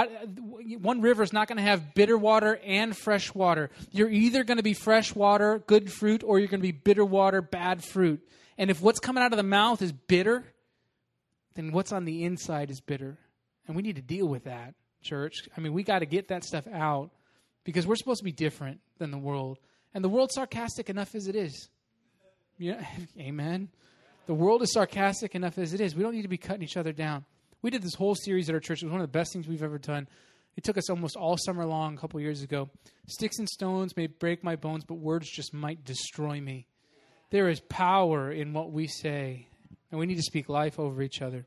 [0.81, 3.71] One river is not going to have bitter water and fresh water.
[3.91, 7.05] You're either going to be fresh water, good fruit, or you're going to be bitter
[7.05, 8.27] water, bad fruit.
[8.57, 10.45] And if what's coming out of the mouth is bitter,
[11.55, 13.19] then what's on the inside is bitter.
[13.67, 15.49] And we need to deal with that, church.
[15.57, 17.11] I mean, we got to get that stuff out
[17.65, 19.59] because we're supposed to be different than the world.
[19.95, 21.69] And the world's sarcastic enough as it is.
[22.59, 22.85] Yeah,
[23.19, 23.69] amen.
[24.27, 25.95] The world is sarcastic enough as it is.
[25.95, 27.25] We don't need to be cutting each other down.
[27.63, 28.83] We did this whole series at our church.
[28.83, 30.07] It was one of the best things we've ever done.
[30.57, 32.69] It took us almost all summer long a couple years ago.
[33.07, 36.67] Sticks and stones may break my bones, but words just might destroy me.
[37.31, 39.49] There is power in what we say,
[39.91, 41.47] and we need to speak life over each other.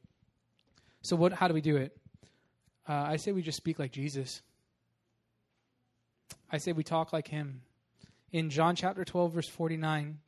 [1.02, 1.34] So, what?
[1.34, 1.98] How do we do it?
[2.88, 4.42] Uh, I say we just speak like Jesus.
[6.52, 7.62] I say we talk like Him.
[8.32, 10.20] In John chapter 12, verse 49,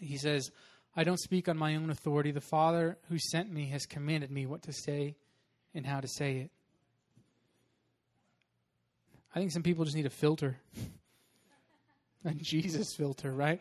[0.00, 0.50] he says,
[0.96, 2.30] I don't speak on my own authority.
[2.30, 5.16] The Father who sent me has commanded me what to say
[5.74, 6.50] and how to say it.
[9.34, 10.56] I think some people just need a filter.
[12.24, 13.60] a Jesus filter, right?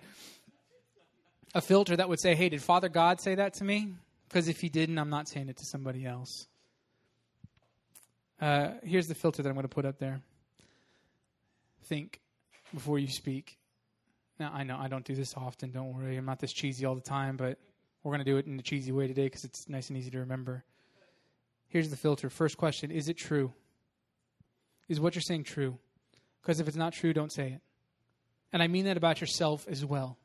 [1.54, 3.94] A filter that would say, hey, did Father God say that to me?
[4.28, 6.48] Because if he didn't, I'm not saying it to somebody else.
[8.40, 10.22] Uh, here's the filter that I'm going to put up there.
[11.86, 12.20] Think
[12.74, 13.58] before you speak.
[14.40, 15.72] Now, I know I don't do this often.
[15.72, 16.18] Don't worry.
[16.18, 17.58] I'm not this cheesy all the time, but
[18.04, 20.12] we're going to do it in a cheesy way today because it's nice and easy
[20.12, 20.64] to remember.
[21.70, 22.30] Here's the filter.
[22.30, 23.54] First question Is it true?
[24.88, 25.78] Is what you're saying true?
[26.42, 27.62] Because if it's not true, don't say it.
[28.54, 30.18] And I mean that about yourself as well.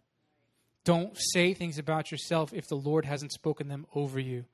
[0.85, 4.45] Don't say things about yourself if the Lord hasn't spoken them over you.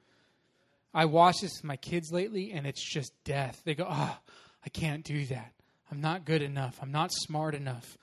[0.94, 3.61] I watch this with my kids lately, and it's just death.
[3.64, 4.18] They go, Oh,
[4.64, 5.53] I can't do that.
[5.90, 6.79] I'm not good enough.
[6.83, 7.96] I'm not smart enough.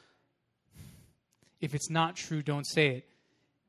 [1.61, 3.09] If it's not true, don't say it.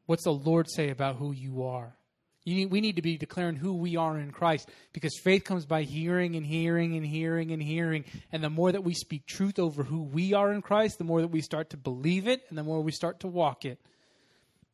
[0.06, 1.96] What's the Lord say about who you are?
[2.44, 5.66] You need, we need to be declaring who we are in Christ because faith comes
[5.66, 8.04] by hearing and hearing and hearing and hearing.
[8.30, 11.22] And the more that we speak truth over who we are in Christ, the more
[11.22, 13.80] that we start to believe it and the more we start to walk it.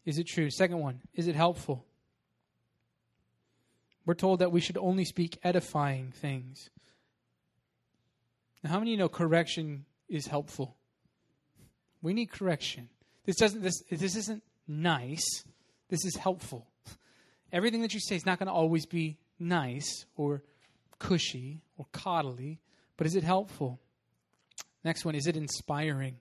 [0.04, 0.50] Is it true?
[0.50, 1.86] Second one, is it helpful?
[4.04, 6.70] We're told that we should only speak edifying things.
[8.62, 10.76] Now, how many know correction is helpful?
[12.00, 12.88] We need correction.
[13.24, 15.44] This doesn't this this isn't nice.
[15.88, 16.66] This is helpful.
[17.52, 20.42] Everything that you say is not going to always be nice or
[20.98, 22.58] cushy or coddly,
[22.96, 23.78] but is it helpful?
[24.84, 26.16] Next one, is it inspiring?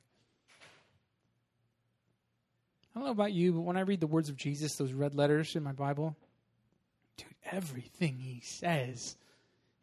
[2.93, 5.15] I don't know about you, but when I read the words of Jesus, those red
[5.15, 6.17] letters in my Bible,
[7.23, 9.15] dude, everything he says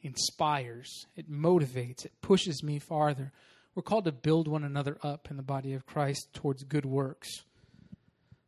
[0.02, 3.32] inspires, it motivates, it pushes me farther.
[3.74, 7.28] We're called to build one another up in the body of Christ towards good works.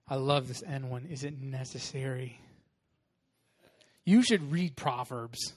[0.08, 1.06] I love this N one.
[1.06, 2.40] Is it necessary?
[4.04, 5.54] You should read Proverbs.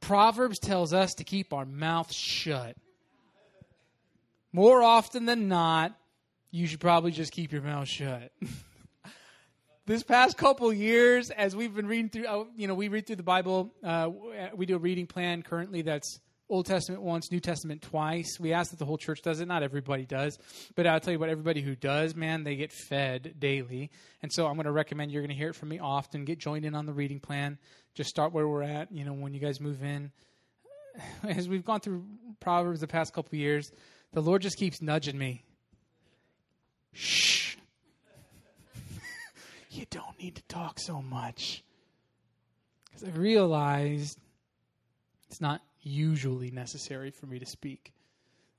[0.00, 2.76] Proverbs tells us to keep our mouth shut.
[4.52, 5.98] More often than not,
[6.50, 8.30] you should probably just keep your mouth shut.
[9.88, 13.16] this past couple years, as we've been reading through, uh, you know, we read through
[13.16, 13.72] the Bible.
[13.82, 14.10] Uh,
[14.54, 16.20] we do a reading plan currently that's
[16.50, 18.38] Old Testament once, New Testament twice.
[18.38, 19.48] We ask that the whole church does it.
[19.48, 20.38] Not everybody does.
[20.74, 23.90] But I'll tell you what, everybody who does, man, they get fed daily.
[24.22, 26.26] And so I'm going to recommend you're going to hear it from me often.
[26.26, 27.56] Get joined in on the reading plan.
[27.94, 30.12] Just start where we're at, you know, when you guys move in.
[31.26, 32.04] As we've gone through
[32.40, 33.72] Proverbs the past couple years,
[34.12, 35.44] the Lord just keeps nudging me.
[36.92, 37.57] Shh.
[39.70, 41.62] You don't need to talk so much.
[42.86, 44.18] Because I realized
[45.28, 47.92] it's not usually necessary for me to speak.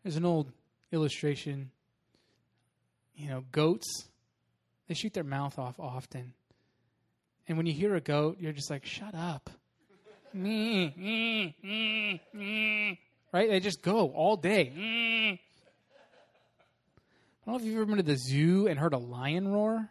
[0.04, 0.52] There's an old
[0.92, 1.72] illustration.
[3.16, 4.08] You know, goats,
[4.88, 6.34] they shoot their mouth off often.
[7.48, 9.50] And when you hear a goat, you're just like, shut up.
[13.34, 13.50] right?
[13.50, 14.72] They just go all day.
[14.76, 15.40] I
[17.46, 19.90] don't know if you've ever been to the zoo and heard a lion roar.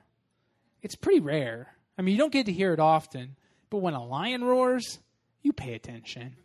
[0.83, 1.75] It's pretty rare.
[1.97, 3.37] I mean, you don't get to hear it often,
[3.71, 4.99] but when a lion roars,
[5.43, 6.37] you pay attention.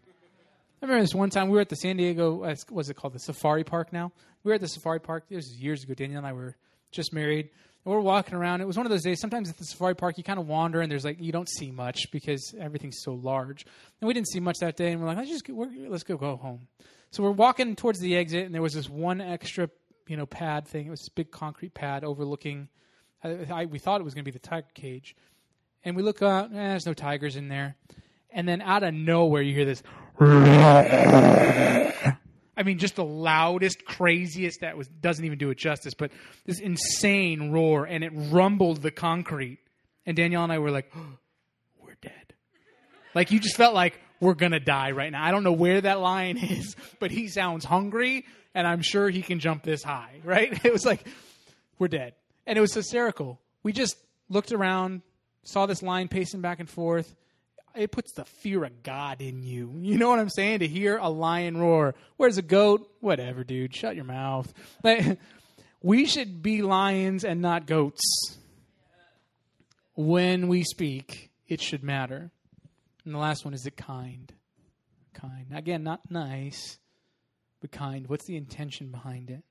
[0.81, 3.13] I remember this one time we were at the San Diego, uh, what's it called,
[3.13, 4.11] the Safari Park now?
[4.43, 5.25] We were at the Safari Park.
[5.29, 5.93] This was years ago.
[5.93, 6.57] Danielle and I were
[6.91, 7.49] just married.
[7.85, 8.61] And we're walking around.
[8.61, 9.21] It was one of those days.
[9.21, 11.71] Sometimes at the Safari Park, you kind of wander and there's like, you don't see
[11.71, 13.65] much because everything's so large.
[14.01, 14.91] And we didn't see much that day.
[14.91, 16.67] And we're like, let's just, let's go, go home.
[17.11, 19.69] So we're walking towards the exit, and there was this one extra,
[20.07, 20.87] you know, pad thing.
[20.87, 22.69] It was this big concrete pad overlooking.
[23.23, 25.15] I, I, we thought it was going to be the tiger cage,
[25.83, 26.45] and we look out.
[26.51, 27.75] Eh, there's no tigers in there.
[28.31, 29.83] And then out of nowhere, you hear this.
[32.55, 34.61] I mean, just the loudest, craziest.
[34.61, 36.11] That was doesn't even do it justice, but
[36.45, 39.59] this insane roar, and it rumbled the concrete.
[40.05, 41.17] And Danielle and I were like, oh,
[41.83, 42.33] "We're dead."
[43.15, 45.23] Like you just felt like we're gonna die right now.
[45.23, 49.21] I don't know where that lion is, but he sounds hungry, and I'm sure he
[49.21, 50.21] can jump this high.
[50.23, 50.53] Right?
[50.65, 51.07] It was like
[51.79, 52.13] we're dead,
[52.45, 53.39] and it was hysterical.
[53.63, 53.95] We just
[54.29, 55.01] looked around,
[55.43, 57.15] saw this lion pacing back and forth
[57.75, 59.71] it puts the fear of God in you.
[59.83, 60.59] You know what I'm saying?
[60.59, 61.93] To hear a lion roar.
[62.17, 62.89] Where's a goat?
[62.99, 63.75] Whatever, dude.
[63.75, 64.51] Shut your mouth.
[64.83, 65.19] Like,
[65.81, 68.01] we should be lions and not goats.
[69.95, 72.31] When we speak, it should matter.
[73.03, 74.31] And the last one is it kind?
[75.13, 75.47] Kind.
[75.53, 76.79] Again, not nice,
[77.59, 78.07] but kind.
[78.07, 79.43] What's the intention behind it?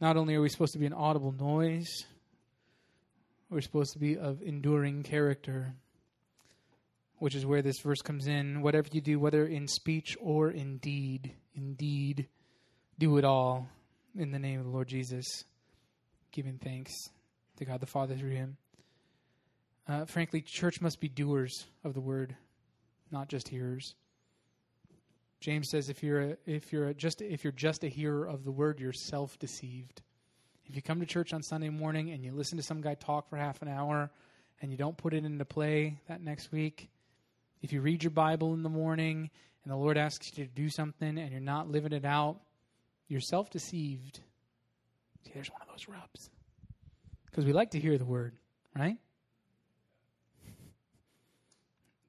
[0.00, 2.04] Not only are we supposed to be an audible noise,
[3.50, 5.74] we're supposed to be of enduring character,
[7.16, 8.62] which is where this verse comes in.
[8.62, 12.28] Whatever you do, whether in speech or in deed, indeed,
[12.98, 13.68] do it all
[14.16, 15.44] in the name of the Lord Jesus,
[16.30, 16.92] giving thanks
[17.56, 18.56] to God the Father through him.
[19.88, 22.36] Uh, frankly, church must be doers of the word,
[23.10, 23.96] not just hearers.
[25.40, 28.50] James says, if you're a, if you're just if you're just a hearer of the
[28.50, 30.02] word, you're self deceived.
[30.66, 33.28] If you come to church on Sunday morning and you listen to some guy talk
[33.30, 34.10] for half an hour
[34.60, 36.90] and you don't put it into play that next week,
[37.62, 39.30] if you read your Bible in the morning
[39.64, 42.40] and the Lord asks you to do something and you're not living it out,
[43.06, 44.20] you're self deceived.
[45.24, 46.30] See, there's one of those rubs.
[47.26, 48.34] Because we like to hear the word,
[48.76, 48.96] right?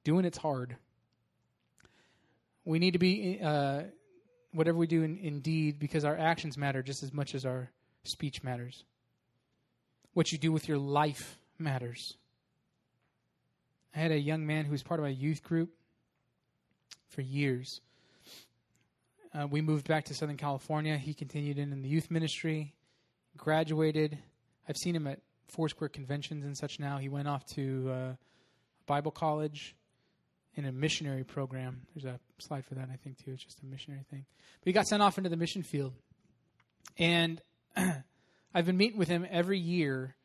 [0.04, 0.76] Doing it's hard.
[2.70, 3.82] We need to be, uh,
[4.52, 7.68] whatever we do in, in deed, because our actions matter just as much as our
[8.04, 8.84] speech matters.
[10.14, 12.14] What you do with your life matters.
[13.92, 15.70] I had a young man who was part of my youth group
[17.08, 17.80] for years.
[19.34, 20.96] Uh, we moved back to Southern California.
[20.96, 22.72] He continued in, in the youth ministry,
[23.36, 24.16] graduated.
[24.68, 26.98] I've seen him at Foursquare conventions and such now.
[26.98, 28.12] He went off to uh,
[28.86, 29.74] Bible college
[30.56, 31.82] in a missionary program.
[31.94, 33.32] There's a slide for that, I think, too.
[33.32, 34.24] It's just a missionary thing.
[34.60, 35.94] But he got sent off into the mission field.
[36.98, 37.40] And
[37.76, 40.16] I've been meeting with him every year.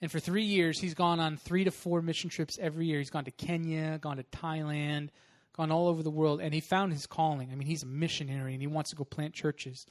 [0.00, 2.98] And for three years, he's gone on three to four mission trips every year.
[2.98, 5.10] He's gone to Kenya, gone to Thailand,
[5.56, 6.40] gone all over the world.
[6.40, 7.50] And he found his calling.
[7.52, 9.86] I mean, he's a missionary and he wants to go plant churches.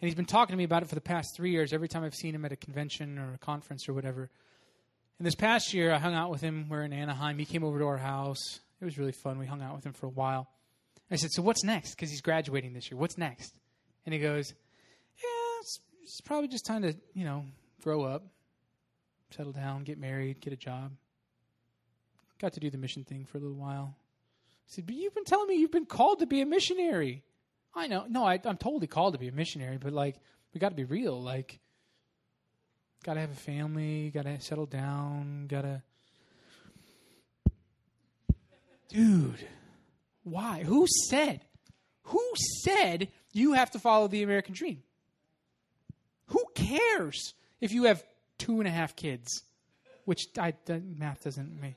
[0.00, 2.04] And he's been talking to me about it for the past three years, every time
[2.04, 4.30] I've seen him at a convention or a conference or whatever.
[5.18, 6.68] And this past year, I hung out with him.
[6.68, 7.38] We're in Anaheim.
[7.38, 8.60] He came over to our house.
[8.80, 9.38] It was really fun.
[9.38, 10.48] We hung out with him for a while.
[11.10, 11.94] I said, So what's next?
[11.94, 12.98] Because he's graduating this year.
[12.98, 13.58] What's next?
[14.04, 14.52] And he goes,
[15.16, 15.60] Yeah,
[16.02, 17.44] it's probably just time to, you know,
[17.82, 18.26] grow up,
[19.30, 20.92] settle down, get married, get a job.
[22.40, 23.96] Got to do the mission thing for a little while.
[23.96, 27.24] I said, but you've been telling me you've been called to be a missionary.
[27.74, 28.04] I know.
[28.08, 30.16] No, I, I'm totally called to be a missionary, but like,
[30.52, 31.20] we got to be real.
[31.20, 31.58] Like,
[33.04, 35.82] got to have a family, got to settle down, got to.
[38.88, 39.46] Dude,
[40.22, 40.62] why?
[40.62, 41.40] Who said?
[42.04, 42.22] Who
[42.64, 44.82] said you have to follow the American dream?
[46.28, 48.02] Who cares if you have
[48.38, 49.42] two and a half kids?
[50.04, 51.76] Which I, math doesn't make.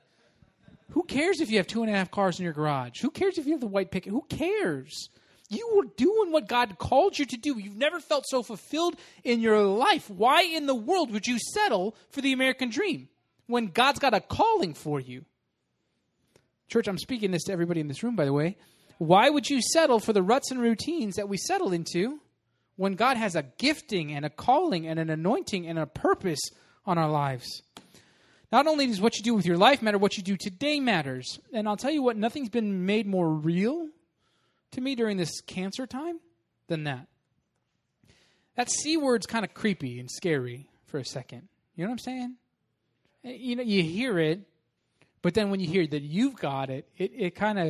[0.92, 3.02] Who cares if you have two and a half cars in your garage?
[3.02, 4.12] Who cares if you have the white picket?
[4.12, 5.10] Who cares?
[5.50, 7.60] You were doing what God called you to do.
[7.60, 10.10] You've never felt so fulfilled in your life.
[10.10, 13.10] Why in the world would you settle for the American dream
[13.48, 15.26] when God's got a calling for you?
[16.72, 18.58] Church, I'm speaking this to everybody in this room, by the way.
[18.98, 22.20] Why would you settle for the ruts and routines that we settle into
[22.82, 26.40] when God has a gifting and a calling and an anointing and a purpose
[26.84, 27.62] on our lives.
[28.52, 31.40] Not only does what you do with your life matter, what you do today matters.
[31.54, 33.88] And I'll tell you what, nothing's been made more real
[34.72, 36.20] to me during this cancer time
[36.68, 37.08] than that.
[38.56, 41.48] That C word's kind of creepy and scary for a second.
[41.76, 42.36] You know what I'm saying?
[43.26, 44.42] Eh, you know, you hear it,
[45.22, 47.68] but then when you hear that you've got it, it, it kind of,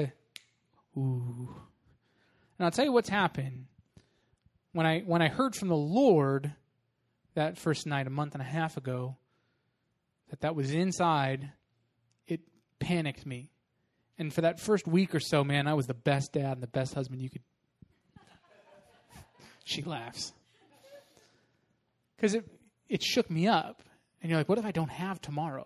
[0.97, 1.49] ooh.
[2.57, 3.65] And I'll tell you what's happened
[4.73, 6.53] when I when I heard from the Lord
[7.33, 9.17] that first night a month and a half ago
[10.29, 11.51] that that was inside,
[12.27, 12.41] it
[12.79, 13.49] panicked me.
[14.17, 16.67] And for that first week or so, man, I was the best dad and the
[16.67, 17.41] best husband you could.
[19.65, 20.33] she laughs
[22.15, 22.45] because it
[22.87, 23.81] it shook me up.
[24.21, 25.65] And you're like, what if I don't have tomorrow?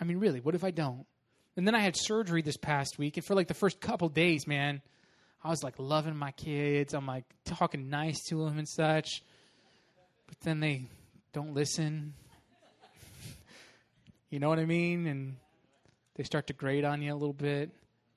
[0.00, 1.06] I mean, really, what if I don't?
[1.56, 4.46] And then I had surgery this past week, and for like the first couple days,
[4.46, 4.82] man,
[5.42, 6.92] I was like loving my kids.
[6.92, 9.22] I'm like talking nice to them and such.
[10.26, 10.88] But then they
[11.32, 12.14] don't listen.
[14.30, 15.06] you know what I mean?
[15.06, 15.36] And
[16.16, 17.70] they start to grade on you a little bit.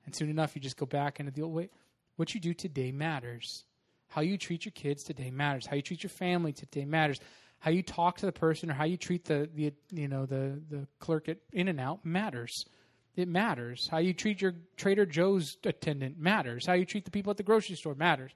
[0.06, 1.70] And soon enough, you just go back into the old way.
[2.16, 3.64] What you do today matters.
[4.08, 5.66] How you treat your kids today matters.
[5.66, 7.20] How you treat your family today matters.
[7.60, 10.60] How you talk to the person or how you treat the, the you know the
[10.70, 12.64] the clerk at In and Out matters.
[13.16, 13.86] It matters.
[13.90, 16.66] How you treat your Trader Joe's attendant matters.
[16.66, 18.32] How you treat the people at the grocery store matters.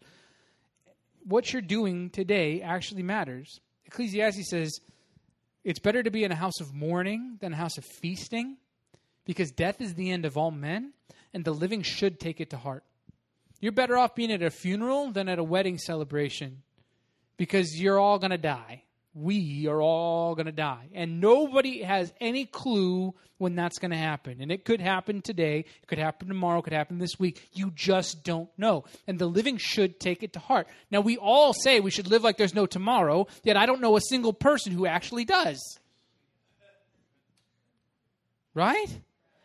[1.25, 3.61] What you're doing today actually matters.
[3.87, 4.79] Ecclesiastes says
[5.65, 8.59] it's better to be in a house of mourning than a house of feasting
[9.25, 10.93] because death is the end of all men
[11.33, 12.85] and the living should take it to heart.
[13.61, 16.63] You're better off being at a funeral than at a wedding celebration
[17.39, 18.84] because you're all going to die
[19.15, 20.89] we are all going to die.
[20.93, 24.41] And nobody has any clue when that's going to happen.
[24.41, 27.49] And it could happen today, it could happen tomorrow, it could happen this week.
[27.53, 28.85] You just don't know.
[29.07, 30.67] And the living should take it to heart.
[30.91, 33.97] Now, we all say we should live like there's no tomorrow, yet I don't know
[33.97, 35.79] a single person who actually does.
[38.53, 39.01] Right?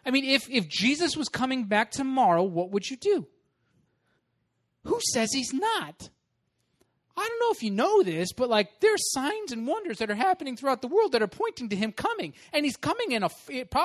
[0.06, 3.28] I mean, if, if Jesus was coming back tomorrow, what would you do?
[4.86, 6.10] Who says he's not?
[7.18, 10.16] I don't know if you know this, but like there's signs and wonders that are
[10.16, 13.30] happening throughout the world that are pointing to him coming, and he's coming in a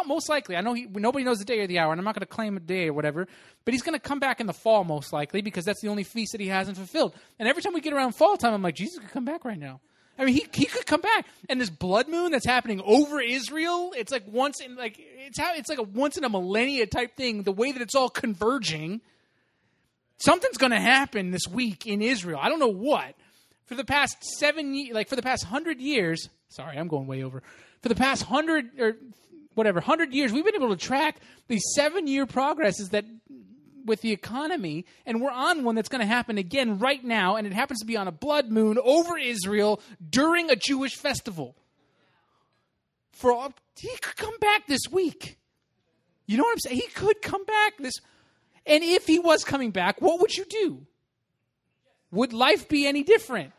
[0.06, 0.56] most likely.
[0.56, 2.26] I know he, nobody knows the day or the hour, and I'm not going to
[2.26, 3.26] claim a day or whatever,
[3.64, 6.04] but he's going to come back in the fall most likely because that's the only
[6.04, 7.14] feast that he hasn't fulfilled.
[7.38, 9.58] And every time we get around fall time, I'm like, Jesus could come back right
[9.58, 9.80] now.
[10.18, 13.92] I mean, he he could come back, and this blood moon that's happening over Israel,
[13.96, 17.16] it's like once in like it's how it's like a once in a millennia type
[17.16, 17.42] thing.
[17.42, 19.00] The way that it's all converging.
[20.18, 22.38] Something's going to happen this week in Israel.
[22.40, 23.14] I don't know what,
[23.66, 26.28] for the past seven, like for the past hundred years.
[26.48, 27.42] Sorry, I'm going way over.
[27.82, 28.96] For the past hundred or
[29.54, 31.16] whatever hundred years, we've been able to track
[31.48, 33.04] these seven-year progresses that
[33.84, 37.46] with the economy, and we're on one that's going to happen again right now, and
[37.46, 41.54] it happens to be on a blood moon over Israel during a Jewish festival.
[43.12, 43.48] For
[43.78, 45.38] he could come back this week.
[46.26, 46.76] You know what I'm saying?
[46.76, 47.94] He could come back this.
[48.66, 50.86] And if he was coming back, what would you do?
[52.10, 53.52] Would life be any different?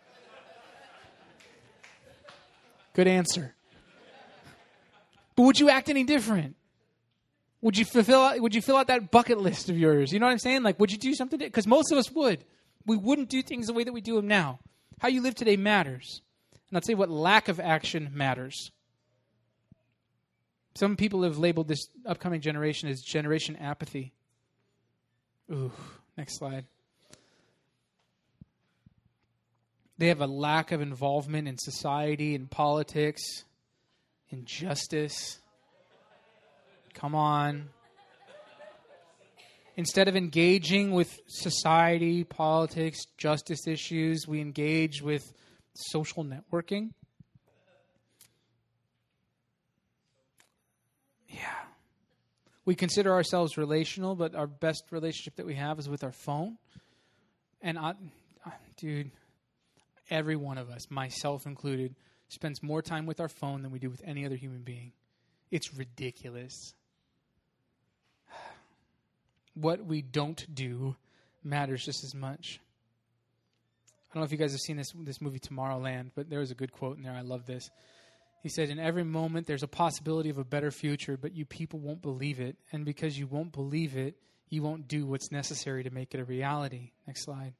[2.93, 3.53] Good answer.
[5.35, 6.55] But would you act any different?
[7.61, 8.39] Would you fulfill?
[8.41, 10.13] Would you fill out that bucket list of yours?
[10.13, 10.63] You know what I'm saying?
[10.63, 11.37] Like, would you do something?
[11.37, 12.43] Because most of us would.
[12.85, 14.59] We wouldn't do things the way that we do them now.
[14.99, 16.21] How you live today matters,
[16.69, 18.71] and I'll tell you what: lack of action matters.
[20.75, 24.13] Some people have labeled this upcoming generation as generation apathy.
[25.51, 25.71] Ooh,
[26.17, 26.65] next slide.
[29.97, 33.21] They have a lack of involvement in society and politics,
[34.29, 35.39] in justice.
[36.93, 37.69] Come on.
[39.77, 45.23] Instead of engaging with society, politics, justice issues, we engage with
[45.73, 46.91] social networking.
[52.65, 56.57] We consider ourselves relational, but our best relationship that we have is with our phone.
[57.61, 57.93] And I,
[58.77, 59.11] dude,
[60.09, 61.95] every one of us, myself included,
[62.27, 64.91] spends more time with our phone than we do with any other human being.
[65.51, 66.73] It's ridiculous.
[69.53, 70.97] What we don't do
[71.41, 72.59] matters just as much.
[73.89, 76.51] I don't know if you guys have seen this this movie Tomorrowland, but there was
[76.51, 77.13] a good quote in there.
[77.13, 77.69] I love this.
[78.45, 81.79] He said, In every moment, there's a possibility of a better future, but you people
[81.79, 82.55] won't believe it.
[82.71, 84.19] And because you won't believe it,
[84.49, 86.91] you won't do what's necessary to make it a reality.
[87.07, 87.55] Next slide.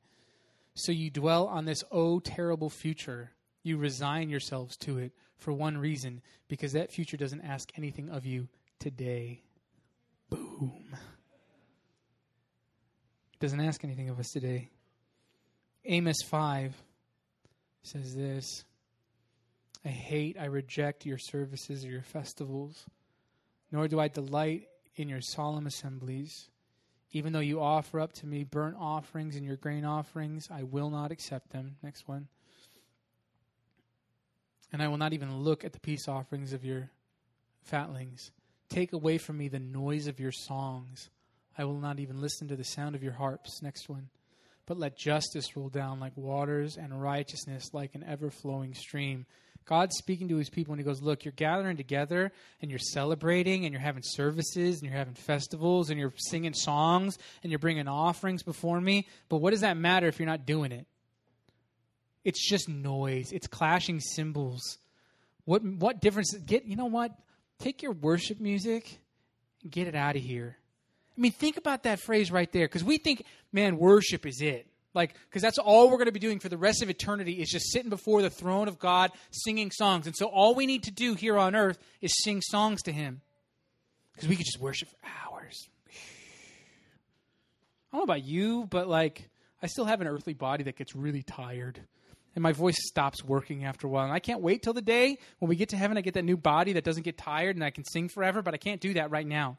[0.75, 3.31] So you dwell on this oh terrible future.
[3.63, 8.27] You resign yourselves to it for one reason because that future doesn't ask anything of
[8.27, 9.41] you today.
[10.29, 10.95] Boom.
[13.39, 14.69] Doesn't ask anything of us today.
[15.83, 16.75] Amos 5
[17.81, 18.65] says this
[19.86, 22.86] I hate, I reject your services or your festivals,
[23.71, 26.49] nor do I delight in your solemn assemblies.
[27.11, 30.89] Even though you offer up to me burnt offerings and your grain offerings, I will
[30.89, 31.75] not accept them.
[31.83, 32.27] Next one.
[34.73, 36.89] And I will not even look at the peace offerings of your
[37.63, 38.31] fatlings.
[38.69, 41.09] Take away from me the noise of your songs.
[41.57, 43.61] I will not even listen to the sound of your harps.
[43.61, 44.09] Next one.
[44.65, 49.27] But let justice roll down like waters and righteousness like an ever flowing stream.
[49.66, 53.66] God's speaking to his people and he goes, Look, you're gathering together and you're celebrating
[53.66, 57.88] and you're having services and you're having festivals and you're singing songs and you're bringing
[57.88, 59.07] offerings before me.
[59.28, 60.86] But what does that matter if you're not doing it?
[62.24, 64.78] It's just noise, it's clashing cymbals.
[65.45, 66.36] What, what difference?
[66.45, 67.11] Get, you know what?
[67.59, 68.99] Take your worship music,
[69.63, 70.57] and get it out of here.
[71.18, 74.68] I mean, think about that phrase right there because we think, man, worship is it.
[74.95, 77.49] Like, because that's all we're going to be doing for the rest of eternity is
[77.49, 80.07] just sitting before the throne of God singing songs.
[80.07, 83.21] And so all we need to do here on earth is sing songs to Him
[84.13, 85.67] because we could just worship for hours.
[87.91, 89.29] I don't know about you, but like,
[89.61, 91.81] I still have an earthly body that gets really tired.
[92.33, 94.05] And my voice stops working after a while.
[94.05, 96.25] And I can't wait till the day when we get to heaven, I get that
[96.25, 98.93] new body that doesn't get tired and I can sing forever, but I can't do
[98.95, 99.57] that right now.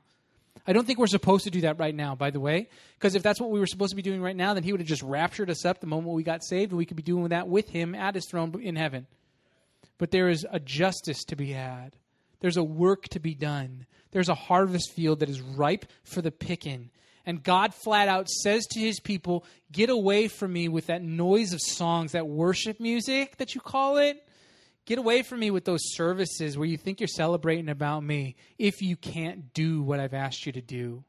[0.67, 3.23] I don't think we're supposed to do that right now, by the way, because if
[3.23, 5.03] that's what we were supposed to be doing right now, then he would have just
[5.03, 7.69] raptured us up the moment we got saved, and we could be doing that with
[7.69, 9.07] him at his throne in heaven.
[9.99, 11.97] But there is a justice to be had.
[12.41, 13.87] There's a work to be done.
[14.11, 16.91] There's a harvest field that is ripe for the picking.
[17.25, 21.53] And God flat out says to his people, Get away from me with that noise
[21.53, 24.23] of songs, that worship music that you call it.
[24.87, 28.81] Get away from me with those services where you think you're celebrating about me if
[28.81, 31.03] you can't do what I've asked you to do.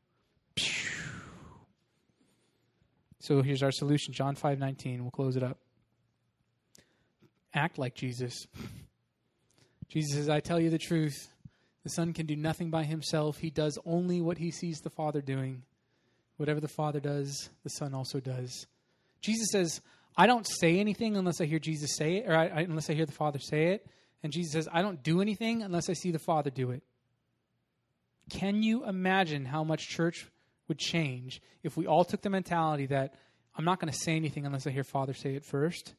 [3.20, 5.04] So here's our solution John 5 19.
[5.04, 5.60] We'll close it up.
[7.54, 8.48] Act like Jesus.
[9.90, 11.16] Jesus says, I tell you the truth.
[11.84, 13.38] The Son can do nothing by himself.
[13.38, 15.62] He does only what he sees the Father doing.
[16.38, 18.66] Whatever the Father does, the Son also does.
[19.22, 19.82] Jesus says,
[20.18, 22.94] I don't say anything unless I hear Jesus say it, or I, I, unless I
[22.94, 23.86] hear the Father say it.
[24.24, 26.82] And Jesus says, I don't do anything unless I see the Father do it.
[28.30, 30.28] Can you imagine how much church
[30.68, 33.14] would change if we all took the mentality that
[33.56, 35.94] I'm not going to say anything unless I hear Father say it first,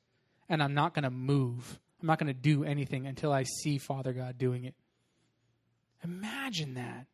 [0.48, 1.78] and I'm not going to move.
[2.00, 4.74] I'm not going to do anything until I see Father God doing it.
[6.04, 7.06] Imagine that.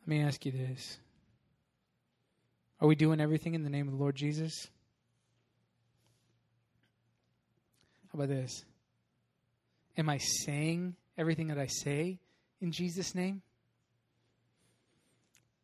[0.00, 0.98] Let me ask you this.
[2.80, 4.68] Are we doing everything in the name of the Lord Jesus?
[8.12, 8.64] How about this?
[9.96, 12.20] Am I saying everything that I say
[12.60, 13.42] in Jesus' name?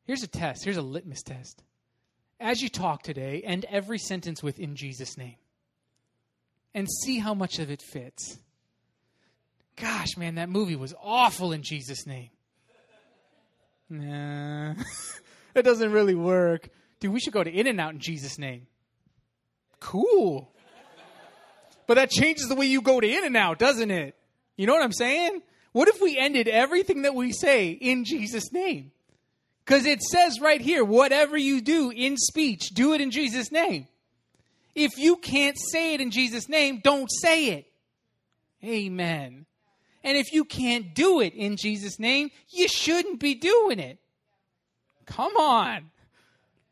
[0.06, 0.64] Here's a test.
[0.64, 1.62] Here's a litmus test.
[2.40, 5.36] As you talk today, end every sentence with in Jesus' name.
[6.74, 8.38] And see how much of it fits.
[9.76, 12.30] Gosh, man, that movie was awful in Jesus' name.
[13.88, 14.74] Nah,
[15.54, 16.68] it doesn't really work.
[17.04, 18.66] Dude, we should go to In and Out in Jesus' name.
[19.78, 20.50] Cool.
[21.86, 24.16] But that changes the way you go to In and Out, doesn't it?
[24.56, 25.42] You know what I'm saying?
[25.72, 28.90] What if we ended everything that we say in Jesus' name?
[29.66, 33.86] Because it says right here, whatever you do in speech, do it in Jesus' name.
[34.74, 37.66] If you can't say it in Jesus' name, don't say it.
[38.64, 39.44] Amen.
[40.02, 43.98] And if you can't do it in Jesus' name, you shouldn't be doing it.
[45.04, 45.90] Come on.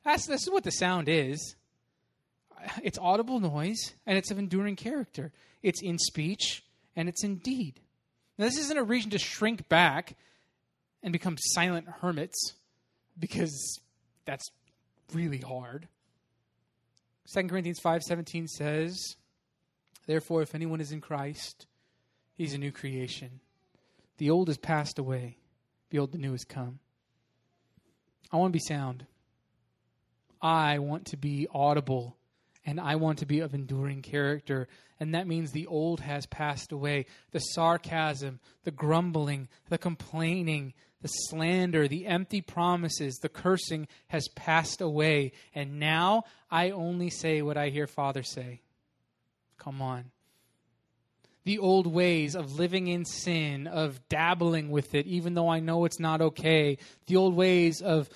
[0.05, 1.55] That's this is what the sound is.
[2.83, 5.33] It's audible noise and it's of enduring character.
[5.63, 6.65] It's in speech
[6.97, 7.81] and it's in deed.
[8.39, 10.17] Now, this isn't a reason to shrink back
[11.03, 12.55] and become silent hermits
[13.19, 13.81] because
[14.25, 14.51] that's
[15.13, 15.89] really hard.
[17.33, 19.17] 2 Corinthians 5:17 says,
[20.07, 21.67] "Therefore if anyone is in Christ,
[22.35, 23.41] he's a new creation.
[24.19, 25.39] The old has passed away;
[25.89, 26.81] behold the new has come."
[28.31, 29.07] I want to be sound.
[30.43, 32.17] I want to be audible
[32.67, 34.69] and I want to be of enduring character.
[35.01, 37.07] And that means the old has passed away.
[37.31, 44.81] The sarcasm, the grumbling, the complaining, the slander, the empty promises, the cursing has passed
[44.81, 45.33] away.
[45.55, 48.63] And now I only say what I hear Father say.
[49.59, 50.11] Come on.
[51.45, 55.85] The old ways of living in sin, of dabbling with it, even though I know
[55.85, 56.79] it's not okay.
[57.07, 58.09] The old ways of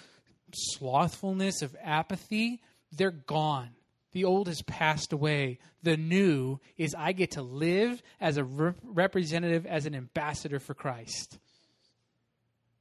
[0.52, 2.60] slothfulness, of apathy,
[2.92, 3.70] they're gone.
[4.12, 5.58] The old has passed away.
[5.82, 11.38] The new is I get to live as a representative, as an ambassador for Christ.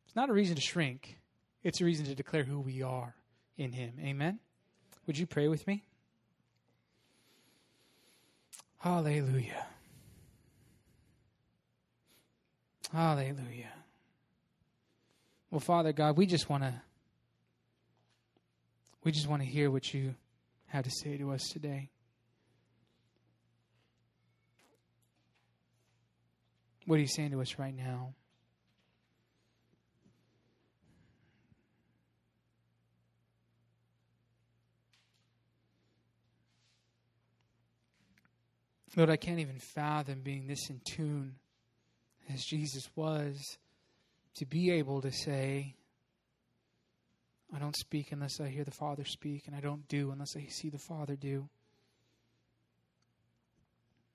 [0.06, 1.18] It's not a reason to shrink,
[1.64, 3.16] it's a reason to declare who we are
[3.58, 3.94] in Him.
[4.02, 4.40] Amen?
[5.08, 5.84] Would you pray with me?
[8.80, 9.66] Hallelujah.
[12.94, 13.74] Hallelujah.
[15.52, 16.74] Well, Father God, we just want to
[19.06, 20.16] we just want to hear what you
[20.66, 21.90] have to say to us today.
[26.88, 28.16] What are you saying to us right now?
[38.96, 41.36] Lord, I can't even fathom being this in tune
[42.34, 43.58] as Jesus was
[44.36, 45.76] to be able to say,
[47.54, 50.48] I don't speak unless I hear the Father speak, and I don't do unless I
[50.48, 51.48] see the Father do.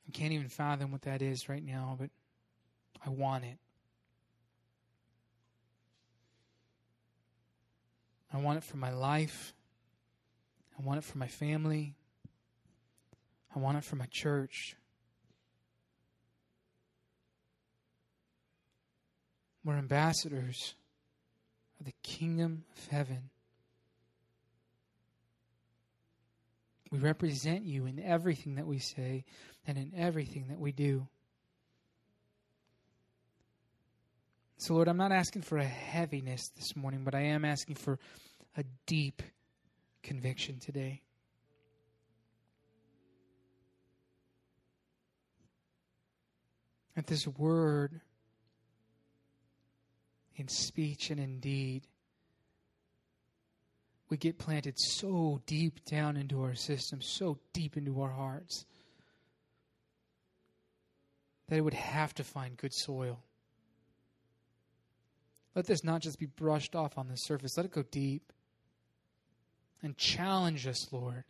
[0.09, 2.11] I can't even fathom what that is right now, but
[3.05, 3.59] I want it.
[8.33, 9.53] I want it for my life.
[10.79, 11.95] I want it for my family.
[13.55, 14.77] I want it for my church.
[19.65, 20.75] We're ambassadors
[21.81, 23.31] of the kingdom of heaven.
[26.91, 29.25] We represent you in everything that we say
[29.67, 31.09] and in everything that we do.
[34.59, 37.99] So, Lord, I'm not asking for a heaviness this morning, but I am asking for
[38.57, 39.23] a deep
[40.03, 41.01] conviction today.
[46.95, 48.03] That this word
[50.41, 51.87] in speech and in deed
[54.11, 58.67] we get planted so deep down into our system, so deep into our hearts,
[61.49, 63.21] that it would have to find good soil.
[65.55, 68.33] Let this not just be brushed off on the surface, let it go deep
[69.81, 71.25] and challenge us, Lord.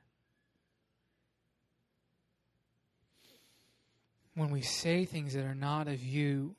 [4.35, 6.57] When we say things that are not of you,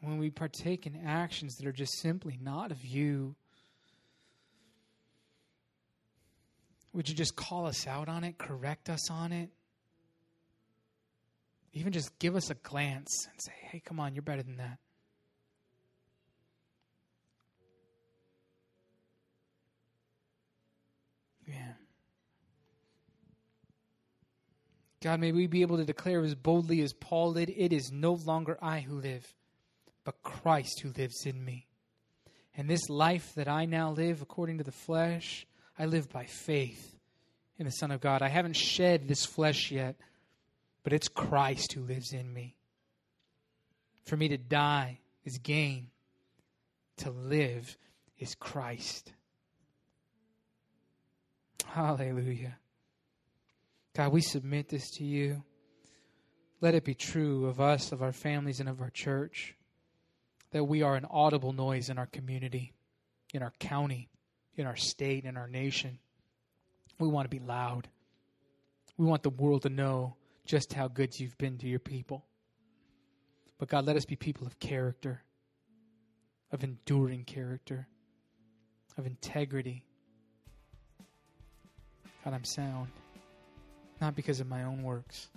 [0.00, 3.34] when we partake in actions that are just simply not of you,
[6.92, 9.50] Would you just call us out on it, correct us on it?
[11.72, 14.78] Even just give us a glance and say, hey, come on, you're better than that.
[21.46, 21.72] Yeah.
[25.00, 28.14] God, may we be able to declare as boldly as Paul did it is no
[28.14, 29.32] longer I who live,
[30.04, 31.66] but Christ who lives in me.
[32.56, 35.46] And this life that I now live according to the flesh,
[35.78, 36.96] I live by faith
[37.58, 38.22] in the Son of God.
[38.22, 39.96] I haven't shed this flesh yet,
[40.82, 42.56] but it's Christ who lives in me.
[44.04, 45.88] For me to die is gain,
[46.98, 47.76] to live
[48.18, 49.12] is Christ.
[51.66, 52.58] Hallelujah.
[53.94, 55.42] God, we submit this to you.
[56.60, 59.54] Let it be true of us, of our families, and of our church
[60.52, 62.72] that we are an audible noise in our community,
[63.32, 64.08] in our county,
[64.56, 65.98] in our state, in our nation.
[66.98, 67.88] We want to be loud.
[68.96, 72.24] We want the world to know just how good you've been to your people.
[73.58, 75.22] But God, let us be people of character,
[76.50, 77.86] of enduring character,
[78.98, 79.84] of integrity.
[82.24, 82.88] God, I'm sound.
[84.00, 85.28] Not because of my own works,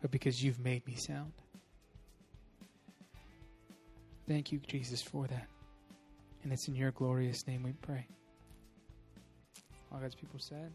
[0.00, 1.32] but because you've made me sound.
[4.30, 5.48] Thank you, Jesus, for that.
[6.44, 8.06] And it's in your glorious name we pray.
[9.90, 10.70] All God's people said.